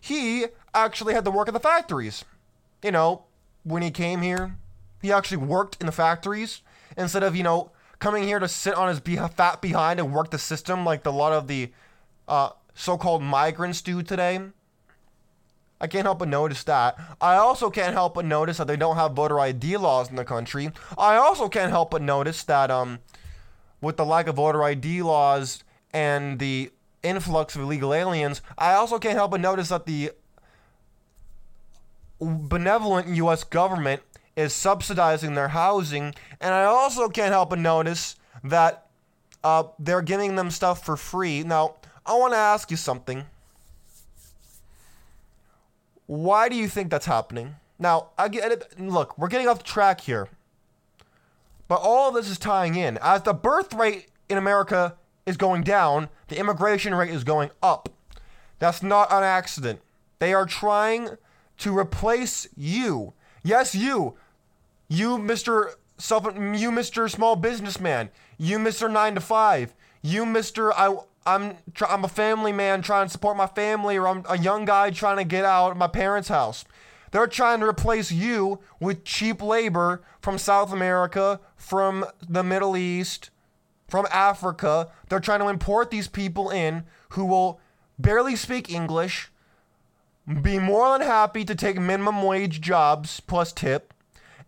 he 0.00 0.46
actually 0.74 1.14
had 1.14 1.24
to 1.24 1.30
work 1.30 1.48
in 1.48 1.54
the 1.54 1.60
factories. 1.60 2.24
You 2.82 2.92
know, 2.92 3.24
when 3.64 3.82
he 3.82 3.90
came 3.90 4.22
here, 4.22 4.56
he 5.00 5.12
actually 5.12 5.38
worked 5.38 5.76
in 5.80 5.86
the 5.86 5.92
factories 5.92 6.62
instead 6.96 7.22
of, 7.22 7.34
you 7.34 7.42
know, 7.42 7.72
coming 7.98 8.24
here 8.24 8.38
to 8.38 8.48
sit 8.48 8.74
on 8.74 8.88
his 8.88 9.00
be- 9.00 9.16
fat 9.16 9.60
behind 9.60 10.00
and 10.00 10.12
work 10.12 10.30
the 10.30 10.38
system 10.38 10.84
like 10.84 11.04
a 11.06 11.10
lot 11.10 11.32
of 11.32 11.48
the 11.48 11.72
uh, 12.28 12.50
so 12.74 12.96
called 12.96 13.22
migrants 13.22 13.80
do 13.82 14.02
today. 14.02 14.40
I 15.80 15.88
can't 15.88 16.04
help 16.04 16.20
but 16.20 16.28
notice 16.28 16.62
that. 16.64 16.96
I 17.20 17.34
also 17.34 17.68
can't 17.68 17.94
help 17.94 18.14
but 18.14 18.24
notice 18.24 18.58
that 18.58 18.68
they 18.68 18.76
don't 18.76 18.96
have 18.96 19.12
voter 19.12 19.40
ID 19.40 19.76
laws 19.76 20.08
in 20.08 20.14
the 20.16 20.24
country. 20.24 20.70
I 20.96 21.16
also 21.16 21.48
can't 21.48 21.70
help 21.70 21.90
but 21.90 22.02
notice 22.02 22.44
that 22.44 22.70
um, 22.70 23.00
with 23.80 23.96
the 23.96 24.04
lack 24.04 24.28
of 24.28 24.36
voter 24.36 24.62
ID 24.62 25.02
laws 25.02 25.64
and 25.92 26.38
the 26.38 26.70
influx 27.02 27.56
of 27.56 27.62
illegal 27.62 27.92
aliens, 27.92 28.42
I 28.56 28.74
also 28.74 28.98
can't 28.98 29.14
help 29.14 29.32
but 29.32 29.40
notice 29.40 29.68
that 29.70 29.86
the 29.86 30.12
benevolent 32.20 33.08
U.S. 33.08 33.44
government 33.44 34.02
is 34.36 34.52
subsidizing 34.54 35.34
their 35.34 35.48
housing, 35.48 36.14
and 36.40 36.54
I 36.54 36.64
also 36.64 37.08
can't 37.08 37.32
help 37.32 37.50
but 37.50 37.58
notice 37.58 38.16
that 38.44 38.86
uh, 39.44 39.64
they're 39.78 40.02
giving 40.02 40.36
them 40.36 40.50
stuff 40.50 40.84
for 40.84 40.96
free. 40.96 41.42
Now, 41.42 41.76
I 42.06 42.14
want 42.14 42.32
to 42.32 42.38
ask 42.38 42.70
you 42.70 42.76
something. 42.76 43.24
Why 46.06 46.48
do 46.48 46.56
you 46.56 46.68
think 46.68 46.90
that's 46.90 47.06
happening? 47.06 47.56
Now, 47.78 48.08
I 48.16 48.28
get 48.28 48.52
it. 48.52 48.78
Look, 48.78 49.18
we're 49.18 49.28
getting 49.28 49.48
off 49.48 49.58
the 49.58 49.64
track 49.64 50.00
here. 50.00 50.28
But 51.68 51.80
all 51.82 52.08
of 52.08 52.14
this 52.14 52.28
is 52.28 52.38
tying 52.38 52.74
in. 52.74 52.98
As 53.00 53.22
the 53.22 53.32
birth 53.32 53.72
rate 53.74 54.08
in 54.28 54.38
America 54.38 54.96
is 55.26 55.36
going 55.36 55.62
down, 55.62 56.08
the 56.28 56.38
immigration 56.38 56.94
rate 56.94 57.10
is 57.10 57.24
going 57.24 57.50
up. 57.62 57.88
That's 58.58 58.82
not 58.82 59.12
an 59.12 59.22
accident. 59.22 59.80
They 60.18 60.32
are 60.34 60.46
trying 60.46 61.16
to 61.58 61.76
replace 61.76 62.46
you. 62.56 63.12
Yes, 63.42 63.74
you. 63.74 64.14
You, 64.88 65.18
Mr. 65.18 65.72
Self, 65.98 66.24
you, 66.24 66.70
Mr. 66.70 67.10
Small 67.10 67.36
Businessman. 67.36 68.10
You, 68.38 68.58
Mr. 68.58 68.90
Nine 68.90 69.14
to 69.14 69.20
Five. 69.20 69.74
You, 70.02 70.24
Mr. 70.24 70.72
I, 70.76 70.96
I'm, 71.26 71.56
I'm 71.88 72.04
a 72.04 72.08
family 72.08 72.52
man 72.52 72.82
trying 72.82 73.06
to 73.06 73.12
support 73.12 73.36
my 73.36 73.46
family, 73.46 73.96
or 73.96 74.08
I'm 74.08 74.24
a 74.28 74.38
young 74.38 74.64
guy 74.64 74.90
trying 74.90 75.18
to 75.18 75.24
get 75.24 75.44
out 75.44 75.72
of 75.72 75.76
my 75.76 75.86
parents' 75.86 76.28
house. 76.28 76.64
They're 77.12 77.26
trying 77.26 77.60
to 77.60 77.66
replace 77.66 78.10
you 78.10 78.60
with 78.80 79.04
cheap 79.04 79.42
labor 79.42 80.02
from 80.20 80.38
South 80.38 80.72
America, 80.72 81.40
from 81.56 82.06
the 82.26 82.42
Middle 82.42 82.76
East, 82.76 83.30
from 83.92 84.06
Africa. 84.10 84.88
They're 85.10 85.20
trying 85.20 85.40
to 85.40 85.48
import 85.48 85.90
these 85.90 86.08
people 86.08 86.48
in 86.48 86.84
who 87.10 87.26
will 87.26 87.60
barely 87.98 88.34
speak 88.36 88.72
English, 88.72 89.30
be 90.40 90.58
more 90.58 90.96
than 90.96 91.06
happy 91.06 91.44
to 91.44 91.54
take 91.54 91.78
minimum 91.78 92.22
wage 92.22 92.62
jobs 92.62 93.20
plus 93.20 93.52
tip, 93.52 93.92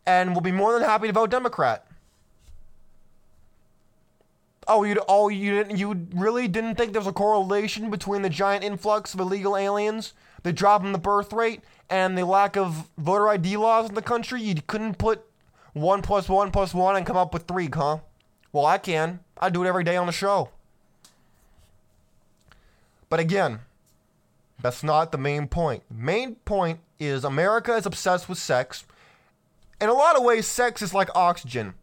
and 0.06 0.34
will 0.34 0.40
be 0.40 0.50
more 0.50 0.72
than 0.72 0.82
happy 0.82 1.08
to 1.08 1.12
vote 1.12 1.30
Democrat. 1.30 1.86
Oh, 4.66 4.82
you 4.82 4.98
oh 5.08 5.28
you 5.28 5.50
didn't 5.62 5.76
you 5.76 6.06
really 6.14 6.48
didn't 6.48 6.76
think 6.76 6.92
there 6.92 7.02
was 7.02 7.06
a 7.06 7.12
correlation 7.12 7.90
between 7.90 8.22
the 8.22 8.30
giant 8.30 8.64
influx 8.64 9.12
of 9.12 9.20
illegal 9.20 9.58
aliens, 9.58 10.14
the 10.42 10.54
drop 10.54 10.82
in 10.82 10.92
the 10.92 10.98
birth 10.98 11.34
rate, 11.34 11.60
and 11.90 12.16
the 12.16 12.24
lack 12.24 12.56
of 12.56 12.88
voter 12.96 13.28
ID 13.28 13.58
laws 13.58 13.90
in 13.90 13.94
the 13.94 14.00
country? 14.00 14.40
You 14.40 14.54
couldn't 14.66 14.96
put 14.96 15.22
one 15.74 16.00
plus 16.00 16.30
one 16.30 16.50
plus 16.50 16.72
one 16.72 16.96
and 16.96 17.04
come 17.04 17.18
up 17.18 17.34
with 17.34 17.42
three, 17.42 17.68
huh? 17.70 17.98
Well, 18.54 18.66
I 18.66 18.78
can. 18.78 19.18
I 19.36 19.50
do 19.50 19.64
it 19.64 19.66
every 19.66 19.82
day 19.82 19.96
on 19.96 20.06
the 20.06 20.12
show. 20.12 20.50
But 23.10 23.18
again, 23.18 23.58
that's 24.62 24.84
not 24.84 25.10
the 25.10 25.18
main 25.18 25.48
point. 25.48 25.82
The 25.90 26.02
main 26.02 26.36
point 26.36 26.78
is 27.00 27.24
America 27.24 27.74
is 27.74 27.84
obsessed 27.84 28.28
with 28.28 28.38
sex. 28.38 28.84
In 29.80 29.88
a 29.88 29.92
lot 29.92 30.16
of 30.16 30.22
ways, 30.22 30.46
sex 30.46 30.82
is 30.82 30.94
like 30.94 31.08
oxygen. 31.16 31.74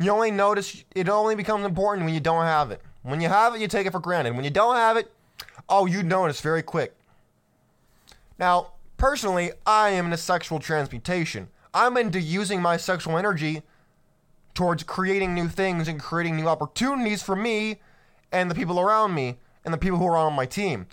You 0.00 0.10
only 0.10 0.32
notice 0.32 0.84
it 0.92 1.08
only 1.08 1.36
becomes 1.36 1.64
important 1.64 2.04
when 2.04 2.14
you 2.14 2.20
don't 2.20 2.44
have 2.44 2.72
it. 2.72 2.82
When 3.04 3.20
you 3.20 3.28
have 3.28 3.54
it, 3.54 3.60
you 3.60 3.68
take 3.68 3.86
it 3.86 3.92
for 3.92 4.00
granted. 4.00 4.34
When 4.34 4.44
you 4.44 4.50
don't 4.50 4.74
have 4.74 4.96
it, 4.96 5.12
oh, 5.68 5.86
you 5.86 6.02
notice 6.02 6.40
very 6.40 6.64
quick. 6.64 6.96
Now, 8.40 8.72
personally, 8.96 9.52
I 9.64 9.90
am 9.90 10.06
into 10.06 10.16
sexual 10.16 10.58
transmutation. 10.58 11.46
I'm 11.72 11.96
into 11.96 12.20
using 12.20 12.60
my 12.60 12.76
sexual 12.76 13.16
energy 13.16 13.62
towards 14.58 14.82
creating 14.82 15.34
new 15.34 15.46
things 15.46 15.86
and 15.86 16.00
creating 16.00 16.34
new 16.34 16.48
opportunities 16.48 17.22
for 17.22 17.36
me 17.36 17.76
and 18.32 18.50
the 18.50 18.56
people 18.56 18.80
around 18.80 19.14
me 19.14 19.36
and 19.64 19.72
the 19.72 19.78
people 19.78 19.98
who 19.98 20.04
are 20.04 20.16
on 20.16 20.32
my 20.32 20.46
team. 20.46 20.84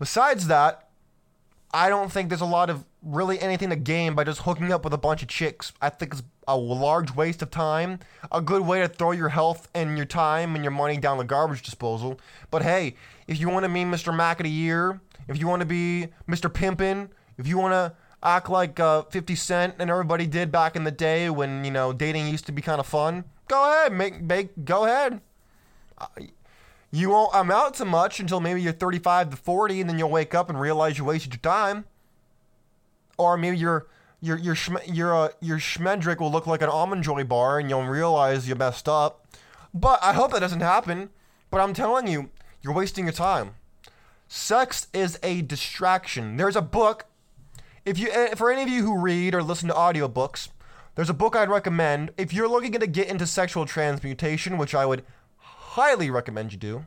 Besides 0.00 0.48
that, 0.48 0.88
I 1.72 1.88
don't 1.88 2.10
think 2.10 2.28
there's 2.28 2.40
a 2.40 2.44
lot 2.44 2.70
of 2.70 2.84
really 3.04 3.38
anything 3.38 3.70
to 3.70 3.76
gain 3.76 4.16
by 4.16 4.24
just 4.24 4.40
hooking 4.40 4.72
up 4.72 4.82
with 4.82 4.92
a 4.92 4.98
bunch 4.98 5.22
of 5.22 5.28
chicks. 5.28 5.72
I 5.80 5.90
think 5.90 6.14
it's 6.14 6.24
a 6.48 6.56
large 6.56 7.14
waste 7.14 7.40
of 7.40 7.52
time, 7.52 8.00
a 8.32 8.40
good 8.40 8.62
way 8.62 8.80
to 8.80 8.88
throw 8.88 9.12
your 9.12 9.28
health 9.28 9.68
and 9.76 9.96
your 9.96 10.06
time 10.06 10.56
and 10.56 10.64
your 10.64 10.72
money 10.72 10.96
down 10.96 11.18
the 11.18 11.24
garbage 11.24 11.62
disposal. 11.62 12.18
But 12.50 12.62
hey, 12.62 12.96
if 13.28 13.38
you 13.38 13.48
want 13.48 13.62
to 13.62 13.68
be 13.68 13.84
Mr. 13.84 14.12
Mac 14.12 14.40
of 14.40 14.44
the 14.44 14.50
Year, 14.50 15.00
if 15.28 15.38
you 15.38 15.46
want 15.46 15.60
to 15.60 15.66
be 15.66 16.08
Mr. 16.28 16.52
Pimpin', 16.52 17.10
if 17.38 17.46
you 17.46 17.58
want 17.58 17.74
to 17.74 17.92
act 18.24 18.48
like 18.48 18.80
uh, 18.80 19.02
50 19.02 19.34
Cent 19.34 19.74
and 19.78 19.90
everybody 19.90 20.26
did 20.26 20.50
back 20.50 20.74
in 20.74 20.84
the 20.84 20.90
day 20.90 21.28
when, 21.30 21.64
you 21.64 21.70
know, 21.70 21.92
dating 21.92 22.28
used 22.28 22.46
to 22.46 22.52
be 22.52 22.62
kind 22.62 22.80
of 22.80 22.86
fun, 22.86 23.24
go 23.48 23.70
ahead, 23.70 23.92
make, 23.92 24.20
make 24.22 24.64
go 24.64 24.84
ahead. 24.86 25.20
Uh, 25.98 26.06
you 26.90 27.10
won't 27.10 27.34
amount 27.34 27.74
to 27.74 27.84
much 27.84 28.20
until 28.20 28.40
maybe 28.40 28.62
you're 28.62 28.72
35 28.72 29.30
to 29.30 29.36
40, 29.36 29.80
and 29.80 29.90
then 29.90 29.98
you'll 29.98 30.10
wake 30.10 30.32
up 30.32 30.48
and 30.48 30.60
realize 30.60 30.96
you 30.96 31.04
wasted 31.04 31.34
your 31.34 31.40
time. 31.40 31.86
Or 33.18 33.36
maybe 33.36 33.58
your 33.58 33.88
your 34.20 34.38
your 34.38 34.56
your 34.86 35.14
uh, 35.14 35.28
your 35.40 35.58
Schmendrick 35.58 36.20
will 36.20 36.30
look 36.30 36.46
like 36.46 36.62
an 36.62 36.68
almond 36.68 37.02
joy 37.02 37.24
bar, 37.24 37.58
and 37.58 37.68
you'll 37.68 37.84
realize 37.84 38.48
you 38.48 38.54
messed 38.54 38.88
up. 38.88 39.26
But 39.72 39.98
I 40.02 40.12
hope 40.12 40.32
that 40.32 40.40
doesn't 40.40 40.60
happen. 40.60 41.10
But 41.50 41.60
I'm 41.60 41.74
telling 41.74 42.06
you, 42.06 42.30
you're 42.62 42.72
wasting 42.72 43.04
your 43.04 43.12
time. 43.12 43.56
Sex 44.28 44.86
is 44.92 45.18
a 45.22 45.42
distraction. 45.42 46.36
There's 46.36 46.56
a 46.56 46.62
book. 46.62 47.06
If 47.84 47.98
you 47.98 48.08
eh, 48.10 48.34
for 48.34 48.50
any 48.50 48.62
of 48.62 48.68
you 48.70 48.82
who 48.82 48.98
read 48.98 49.34
or 49.34 49.42
listen 49.42 49.68
to 49.68 49.74
audiobooks, 49.74 50.48
there's 50.94 51.10
a 51.10 51.14
book 51.14 51.36
I'd 51.36 51.50
recommend 51.50 52.12
if 52.16 52.32
you're 52.32 52.48
looking 52.48 52.72
to 52.72 52.86
get 52.86 53.08
into 53.08 53.26
sexual 53.26 53.66
transmutation, 53.66 54.56
which 54.56 54.74
I 54.74 54.86
would 54.86 55.04
highly 55.36 56.08
recommend 56.08 56.52
you 56.52 56.58
do. 56.58 56.84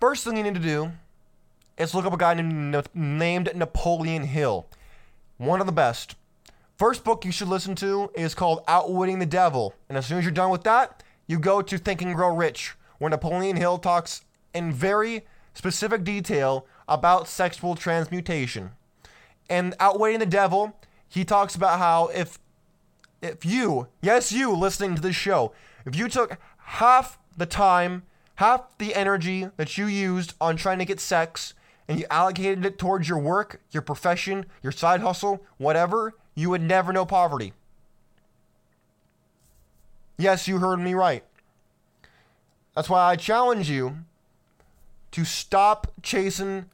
First 0.00 0.24
thing 0.24 0.38
you 0.38 0.42
need 0.42 0.54
to 0.54 0.60
do 0.60 0.92
is 1.76 1.94
look 1.94 2.06
up 2.06 2.14
a 2.14 2.16
guy 2.16 2.32
named, 2.32 2.88
named 2.94 3.50
Napoleon 3.54 4.24
Hill. 4.24 4.66
One 5.36 5.60
of 5.60 5.66
the 5.66 5.72
best. 5.72 6.14
First 6.78 7.04
book 7.04 7.26
you 7.26 7.32
should 7.32 7.48
listen 7.48 7.74
to 7.76 8.10
is 8.14 8.34
called 8.34 8.64
Outwitting 8.66 9.18
the 9.18 9.26
Devil. 9.26 9.74
And 9.90 9.98
as 9.98 10.06
soon 10.06 10.18
as 10.18 10.24
you're 10.24 10.32
done 10.32 10.50
with 10.50 10.64
that, 10.64 11.02
you 11.26 11.38
go 11.38 11.60
to 11.60 11.76
Think 11.76 12.00
and 12.00 12.14
Grow 12.14 12.34
Rich, 12.34 12.76
where 12.98 13.10
Napoleon 13.10 13.56
Hill 13.56 13.76
talks 13.76 14.22
in 14.54 14.72
very 14.72 15.26
specific 15.52 16.02
detail 16.02 16.66
about 16.88 17.28
sexual 17.28 17.74
transmutation. 17.74 18.70
And 19.48 19.74
Outwitting 19.80 20.18
the 20.18 20.26
Devil, 20.26 20.76
he 21.08 21.24
talks 21.24 21.54
about 21.54 21.78
how 21.78 22.08
if 22.08 22.38
if 23.20 23.44
you, 23.44 23.88
yes 24.00 24.30
you 24.30 24.54
listening 24.54 24.94
to 24.94 25.02
this 25.02 25.16
show, 25.16 25.52
if 25.84 25.96
you 25.96 26.08
took 26.08 26.38
half 26.58 27.18
the 27.36 27.46
time, 27.46 28.04
half 28.36 28.78
the 28.78 28.94
energy 28.94 29.48
that 29.56 29.76
you 29.76 29.86
used 29.86 30.34
on 30.40 30.56
trying 30.56 30.78
to 30.78 30.84
get 30.84 31.00
sex, 31.00 31.54
and 31.88 31.98
you 31.98 32.06
allocated 32.10 32.64
it 32.64 32.78
towards 32.78 33.08
your 33.08 33.18
work, 33.18 33.60
your 33.70 33.82
profession, 33.82 34.46
your 34.62 34.70
side 34.70 35.00
hustle, 35.00 35.44
whatever, 35.56 36.14
you 36.34 36.50
would 36.50 36.62
never 36.62 36.92
know 36.92 37.04
poverty. 37.04 37.54
Yes, 40.18 40.46
you 40.46 40.58
heard 40.58 40.78
me 40.78 40.94
right. 40.94 41.24
That's 42.74 42.90
why 42.90 43.10
I 43.10 43.16
challenge 43.16 43.70
you 43.70 43.98
to 45.12 45.24
stop 45.24 45.92
chasing 46.02 46.66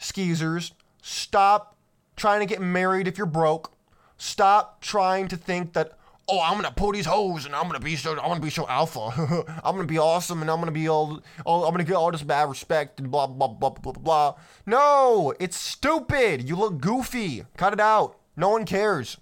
skeezers, 0.00 0.72
stop 1.08 1.74
trying 2.16 2.40
to 2.40 2.46
get 2.46 2.60
married 2.60 3.08
if 3.08 3.16
you're 3.16 3.26
broke, 3.26 3.72
stop 4.18 4.80
trying 4.80 5.28
to 5.28 5.36
think 5.36 5.72
that 5.72 5.92
oh, 6.28 6.42
I'm 6.42 6.56
gonna 6.56 6.70
pull 6.70 6.92
these 6.92 7.06
hoes 7.06 7.46
and 7.46 7.54
I'm 7.54 7.66
gonna 7.66 7.80
be 7.80 7.96
so 7.96 8.10
I'm 8.10 8.28
gonna 8.28 8.40
be 8.40 8.50
so 8.50 8.68
alpha. 8.68 9.44
I'm 9.64 9.74
gonna 9.74 9.86
be 9.86 9.98
awesome 9.98 10.42
and 10.42 10.50
I'm 10.50 10.58
gonna 10.58 10.70
be 10.70 10.88
all, 10.88 11.20
all 11.46 11.64
I'm 11.64 11.72
gonna 11.72 11.84
get 11.84 11.94
all 11.94 12.12
this 12.12 12.22
bad 12.22 12.48
respect 12.48 13.00
and 13.00 13.10
blah 13.10 13.26
blah 13.26 13.48
blah 13.48 13.70
blah 13.70 13.92
blah 13.92 14.02
blah. 14.02 14.34
No, 14.66 15.32
it's 15.40 15.56
stupid. 15.56 16.46
You 16.46 16.56
look 16.56 16.78
goofy. 16.78 17.44
Cut 17.56 17.72
it 17.72 17.80
out. 17.80 18.18
No 18.36 18.50
one 18.50 18.66
cares. 18.66 19.16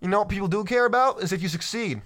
You 0.00 0.06
know 0.06 0.20
what 0.20 0.28
people 0.28 0.46
do 0.46 0.62
care 0.62 0.86
about 0.86 1.20
is 1.20 1.32
if 1.32 1.42
you 1.42 1.48
succeed. 1.48 2.00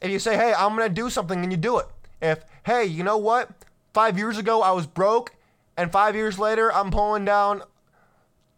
If 0.00 0.10
you 0.10 0.18
say, 0.18 0.36
hey, 0.36 0.54
I'm 0.54 0.74
gonna 0.74 0.88
do 0.88 1.10
something 1.10 1.42
and 1.42 1.52
you 1.52 1.58
do 1.58 1.78
it. 1.78 1.86
If, 2.22 2.44
hey, 2.64 2.86
you 2.86 3.04
know 3.04 3.18
what? 3.18 3.50
Five 3.92 4.16
years 4.16 4.38
ago 4.38 4.62
I 4.62 4.70
was 4.70 4.86
broke, 4.86 5.34
and 5.76 5.92
five 5.92 6.14
years 6.14 6.38
later 6.38 6.72
I'm 6.72 6.90
pulling 6.90 7.24
down 7.24 7.62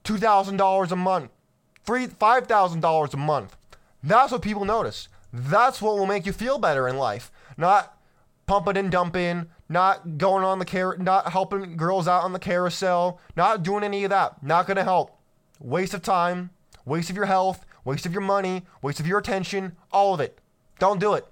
two 0.03 0.19
thousand 0.19 0.57
dollars 0.57 0.93
a 0.93 0.97
month 0.97 1.31
three 1.85 2.07
five 2.07 2.47
thousand 2.47 2.81
dollars 2.81 3.15
a 3.15 3.19
month. 3.19 3.57
That's 4.03 4.33
what 4.33 4.43
people 4.43 4.65
notice. 4.65 5.09
That's 5.33 5.81
what 5.81 5.97
will 5.97 6.07
make 6.07 6.27
you 6.27 6.33
feel 6.33 6.59
better 6.59 6.89
in 6.89 6.97
life. 6.97 7.31
Not 7.57 7.97
pumping 8.47 8.77
and 8.77 8.91
dumping, 8.91 9.47
not 9.69 10.19
going 10.19 10.45
on 10.45 10.59
the 10.59 10.65
car, 10.65 10.97
not 10.99 11.33
helping 11.33 11.77
girls 11.77 12.07
out 12.07 12.25
on 12.25 12.33
the 12.33 12.39
carousel, 12.39 13.21
not 13.37 13.63
doing 13.63 13.85
any 13.85 14.05
of 14.05 14.11
that. 14.11 14.43
Not 14.43 14.67
gonna 14.67 14.85
help. 14.85 15.19
Waste 15.61 15.95
of 15.95 16.03
time, 16.03 16.51
waste 16.85 17.11
of 17.11 17.17
your 17.17 17.27
health, 17.27 17.65
waste 17.85 18.07
of 18.07 18.13
your 18.13 18.23
money, 18.23 18.65
waste 18.83 19.01
of 19.01 19.07
your 19.07 19.19
attention, 19.19 19.77
all 19.91 20.15
of 20.15 20.21
it. 20.21 20.39
Don't 20.79 21.01
do 21.01 21.15
it. 21.15 21.27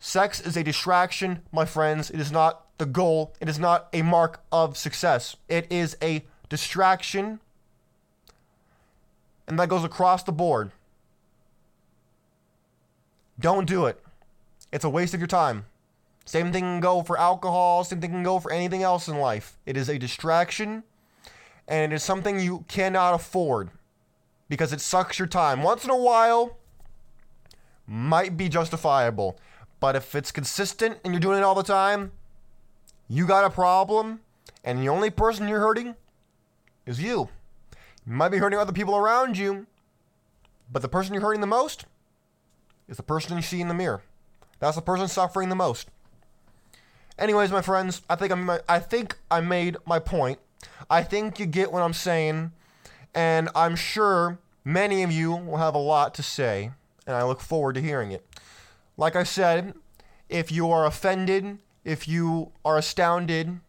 Sex 0.00 0.40
is 0.40 0.56
a 0.56 0.62
distraction, 0.62 1.42
my 1.50 1.64
friends. 1.64 2.10
It 2.10 2.20
is 2.20 2.30
not 2.30 2.66
the 2.78 2.86
goal. 2.86 3.34
It 3.40 3.48
is 3.48 3.58
not 3.58 3.88
a 3.92 4.02
mark 4.02 4.40
of 4.50 4.76
success. 4.76 5.36
It 5.48 5.70
is 5.70 5.96
a 6.02 6.24
distraction 6.48 7.40
and 9.48 9.58
that 9.58 9.68
goes 9.68 9.82
across 9.82 10.22
the 10.22 10.32
board. 10.32 10.70
Don't 13.40 13.66
do 13.66 13.86
it. 13.86 14.00
It's 14.72 14.84
a 14.84 14.90
waste 14.90 15.14
of 15.14 15.20
your 15.20 15.26
time. 15.26 15.64
Same 16.26 16.52
thing 16.52 16.62
can 16.62 16.80
go 16.80 17.02
for 17.02 17.18
alcohol, 17.18 17.82
same 17.84 18.02
thing 18.02 18.10
can 18.10 18.22
go 18.22 18.38
for 18.38 18.52
anything 18.52 18.82
else 18.82 19.08
in 19.08 19.18
life. 19.18 19.56
It 19.64 19.78
is 19.78 19.88
a 19.88 19.98
distraction 19.98 20.84
and 21.66 21.92
it 21.92 21.96
is 21.96 22.02
something 22.02 22.38
you 22.38 22.66
cannot 22.68 23.14
afford 23.14 23.70
because 24.50 24.72
it 24.74 24.82
sucks 24.82 25.18
your 25.18 25.28
time. 25.28 25.62
Once 25.62 25.84
in 25.84 25.90
a 25.90 25.96
while 25.96 26.58
might 27.86 28.36
be 28.36 28.50
justifiable, 28.50 29.38
but 29.80 29.96
if 29.96 30.14
it's 30.14 30.30
consistent 30.30 30.98
and 31.02 31.14
you're 31.14 31.20
doing 31.20 31.38
it 31.38 31.44
all 31.44 31.54
the 31.54 31.62
time, 31.62 32.12
you 33.08 33.26
got 33.26 33.44
a 33.44 33.50
problem 33.50 34.20
and 34.64 34.80
the 34.80 34.88
only 34.88 35.10
person 35.10 35.48
you're 35.48 35.60
hurting 35.60 35.94
is 36.86 37.00
you. 37.02 37.28
You 38.06 38.12
might 38.12 38.30
be 38.30 38.38
hurting 38.38 38.58
other 38.58 38.72
people 38.72 38.96
around 38.96 39.36
you, 39.36 39.66
but 40.70 40.82
the 40.82 40.88
person 40.88 41.14
you're 41.14 41.22
hurting 41.22 41.40
the 41.40 41.46
most 41.46 41.84
is 42.88 42.96
the 42.96 43.02
person 43.02 43.36
you 43.36 43.42
see 43.42 43.60
in 43.60 43.68
the 43.68 43.74
mirror. 43.74 44.02
That's 44.60 44.76
the 44.76 44.82
person 44.82 45.08
suffering 45.08 45.48
the 45.48 45.54
most. 45.54 45.88
Anyways, 47.18 47.50
my 47.50 47.62
friends, 47.62 48.02
I 48.08 48.16
think 48.16 48.32
I'm 48.32 48.50
I 48.68 48.78
think 48.78 49.18
I 49.30 49.40
made 49.40 49.76
my 49.86 49.98
point. 49.98 50.38
I 50.88 51.02
think 51.02 51.38
you 51.38 51.46
get 51.46 51.72
what 51.72 51.82
I'm 51.82 51.92
saying, 51.92 52.52
and 53.14 53.48
I'm 53.54 53.76
sure 53.76 54.38
many 54.64 55.02
of 55.02 55.10
you 55.10 55.32
will 55.32 55.56
have 55.56 55.74
a 55.74 55.78
lot 55.78 56.14
to 56.14 56.22
say, 56.22 56.70
and 57.06 57.16
I 57.16 57.24
look 57.24 57.40
forward 57.40 57.74
to 57.74 57.82
hearing 57.82 58.12
it. 58.12 58.24
Like 58.96 59.16
I 59.16 59.24
said, 59.24 59.74
if 60.28 60.52
you 60.52 60.70
are 60.70 60.86
offended, 60.86 61.58
if 61.88 62.06
you 62.06 62.52
are 62.66 62.76
astounded, 62.76 63.60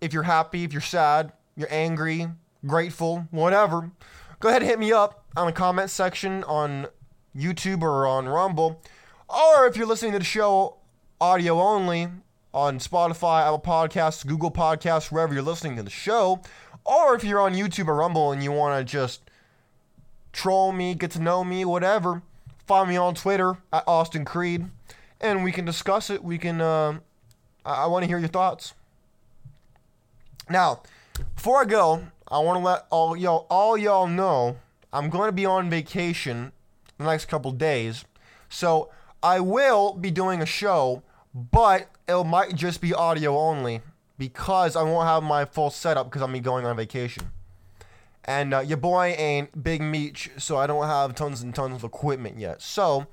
if 0.00 0.12
you're 0.12 0.24
happy, 0.24 0.64
if 0.64 0.72
you're 0.72 0.82
sad, 0.82 1.32
you're 1.56 1.68
angry, 1.70 2.26
grateful, 2.66 3.28
whatever, 3.30 3.92
go 4.40 4.48
ahead 4.48 4.60
and 4.60 4.68
hit 4.68 4.80
me 4.80 4.92
up 4.92 5.24
on 5.36 5.46
the 5.46 5.52
comment 5.52 5.88
section 5.88 6.42
on 6.44 6.88
YouTube 7.34 7.82
or 7.82 8.08
on 8.08 8.28
Rumble. 8.28 8.82
Or 9.28 9.66
if 9.66 9.76
you're 9.76 9.86
listening 9.86 10.10
to 10.12 10.18
the 10.18 10.24
show 10.24 10.78
audio 11.20 11.60
only 11.60 12.08
on 12.52 12.80
Spotify, 12.80 13.42
Apple 13.42 13.60
Podcasts, 13.60 14.26
Google 14.26 14.50
Podcasts, 14.50 15.12
wherever 15.12 15.32
you're 15.32 15.42
listening 15.44 15.76
to 15.76 15.84
the 15.84 15.90
show. 15.90 16.40
Or 16.84 17.14
if 17.14 17.22
you're 17.22 17.40
on 17.40 17.54
YouTube 17.54 17.86
or 17.86 17.94
Rumble 17.94 18.32
and 18.32 18.42
you 18.42 18.50
want 18.50 18.84
to 18.84 18.92
just 18.92 19.30
troll 20.32 20.72
me, 20.72 20.94
get 20.96 21.12
to 21.12 21.22
know 21.22 21.44
me, 21.44 21.64
whatever, 21.64 22.20
find 22.66 22.88
me 22.88 22.96
on 22.96 23.14
Twitter 23.14 23.58
at 23.72 23.84
Austin 23.86 24.24
Creed 24.24 24.66
and 25.20 25.44
we 25.44 25.52
can 25.52 25.64
discuss 25.64 26.10
it. 26.10 26.22
We 26.24 26.36
can, 26.36 26.60
uh, 26.60 26.98
I, 27.64 27.84
I 27.84 27.86
want 27.86 28.02
to 28.02 28.08
hear 28.08 28.18
your 28.18 28.28
thoughts. 28.28 28.74
Now, 30.48 30.82
before 31.36 31.60
I 31.62 31.64
go, 31.64 32.04
I 32.28 32.38
want 32.38 32.58
to 32.58 32.64
let 32.64 32.86
all 32.90 33.16
y'all 33.16 33.46
all 33.48 33.76
y'all 33.76 34.06
know 34.06 34.56
I'm 34.92 35.10
going 35.10 35.28
to 35.28 35.32
be 35.32 35.46
on 35.46 35.70
vacation 35.70 36.52
the 36.98 37.04
next 37.04 37.26
couple 37.26 37.50
days. 37.52 38.04
So 38.48 38.90
I 39.22 39.40
will 39.40 39.94
be 39.94 40.10
doing 40.10 40.40
a 40.40 40.46
show, 40.46 41.02
but 41.34 41.90
it 42.06 42.24
might 42.24 42.54
just 42.54 42.80
be 42.80 42.94
audio 42.94 43.36
only 43.36 43.80
because 44.18 44.76
I 44.76 44.82
won't 44.82 45.08
have 45.08 45.22
my 45.22 45.44
full 45.44 45.70
setup 45.70 46.06
because 46.06 46.22
I'm 46.22 46.32
be 46.32 46.40
going 46.40 46.64
on 46.64 46.76
vacation. 46.76 47.30
And 48.24 48.54
uh, 48.54 48.60
your 48.60 48.76
boy 48.76 49.14
ain't 49.18 49.62
Big 49.62 49.82
Meech, 49.82 50.30
so 50.38 50.56
I 50.56 50.66
don't 50.66 50.86
have 50.86 51.14
tons 51.14 51.42
and 51.42 51.54
tons 51.54 51.76
of 51.76 51.84
equipment 51.84 52.38
yet. 52.38 52.62
So 52.62 53.06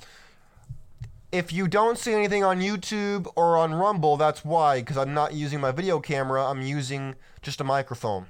if 1.32 1.54
you 1.54 1.68
don't 1.68 1.98
see 1.98 2.14
anything 2.14 2.44
on 2.44 2.60
YouTube 2.60 3.32
or 3.36 3.58
on 3.58 3.74
Rumble, 3.74 4.18
that's 4.18 4.44
why, 4.44 4.80
because 4.80 4.98
I'm 4.98 5.14
not 5.14 5.34
using 5.34 5.62
my 5.62 5.72
video 5.72 6.00
camera. 6.00 6.46
I'm 6.46 6.62
using 6.62 7.16
just 7.42 7.62
a 7.62 7.64
microphone. 7.64 8.26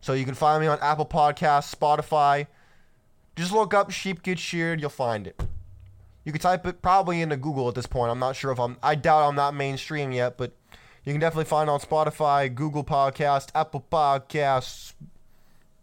So 0.00 0.12
you 0.12 0.24
can 0.24 0.34
find 0.34 0.60
me 0.60 0.66
on 0.66 0.78
Apple 0.80 1.06
Podcasts, 1.06 1.74
Spotify. 1.74 2.46
Just 3.36 3.52
look 3.52 3.72
up 3.72 3.90
Sheep 3.90 4.22
Get 4.22 4.38
Sheared, 4.38 4.80
you'll 4.80 4.90
find 4.90 5.26
it. 5.26 5.40
You 6.24 6.32
can 6.32 6.40
type 6.40 6.66
it 6.66 6.82
probably 6.82 7.22
into 7.22 7.36
Google 7.36 7.68
at 7.68 7.74
this 7.74 7.86
point. 7.86 8.10
I'm 8.10 8.18
not 8.18 8.36
sure 8.36 8.52
if 8.52 8.60
I'm, 8.60 8.76
I 8.82 8.94
doubt 8.94 9.28
I'm 9.28 9.34
not 9.34 9.54
mainstream 9.54 10.12
yet, 10.12 10.36
but 10.36 10.52
you 11.04 11.12
can 11.12 11.20
definitely 11.20 11.46
find 11.46 11.70
on 11.70 11.80
Spotify, 11.80 12.54
Google 12.54 12.84
Podcast, 12.84 13.48
Apple 13.54 13.84
Podcasts. 13.90 14.92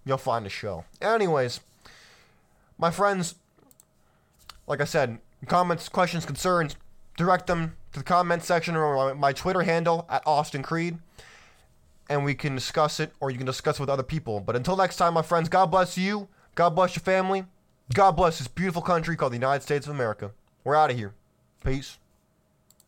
You'll 0.06 0.18
find 0.18 0.46
the 0.46 0.50
show. 0.50 0.86
Anyways, 1.02 1.60
my 2.78 2.92
friends, 2.92 3.36
like 4.68 4.80
I 4.80 4.86
said, 4.86 5.18
comments, 5.46 5.90
questions, 5.90 6.26
concerns, 6.26 6.76
direct 7.18 7.48
them 7.48 7.76
to 7.94 8.00
the 8.00 8.06
comment 8.06 8.44
section 8.44 8.76
or 8.76 9.14
my 9.16 9.34
Twitter 9.34 9.62
handle 9.62 10.06
at 10.10 10.24
Austin 10.26 10.64
Creed 10.64 10.98
and 12.10 12.24
we 12.24 12.34
can 12.34 12.56
discuss 12.56 13.00
it 13.00 13.12
or 13.20 13.30
you 13.30 13.38
can 13.38 13.46
discuss 13.46 13.78
it 13.78 13.82
with 13.82 13.90
other 13.90 14.04
people. 14.04 14.40
But 14.40 14.56
until 14.56 14.78
next 14.78 14.98
time, 14.98 15.14
my 15.14 15.22
friends, 15.22 15.50
God 15.50 15.68
bless 15.68 15.98
you. 15.98 16.28
God 16.56 16.72
bless 16.72 16.96
your 16.96 17.04
family. 17.04 17.46
God 17.94 18.12
bless 18.12 18.40
this 18.40 18.48
beautiful 18.48 18.82
country 18.82 19.16
called 19.16 19.32
the 19.32 19.38
United 19.38 19.64
States 19.64 19.88
of 19.88 19.94
America. 19.94 20.32
We're 20.64 20.76
out 20.76 20.92
of 20.92 20.98
here. 20.98 21.14
Peace. 21.64 21.98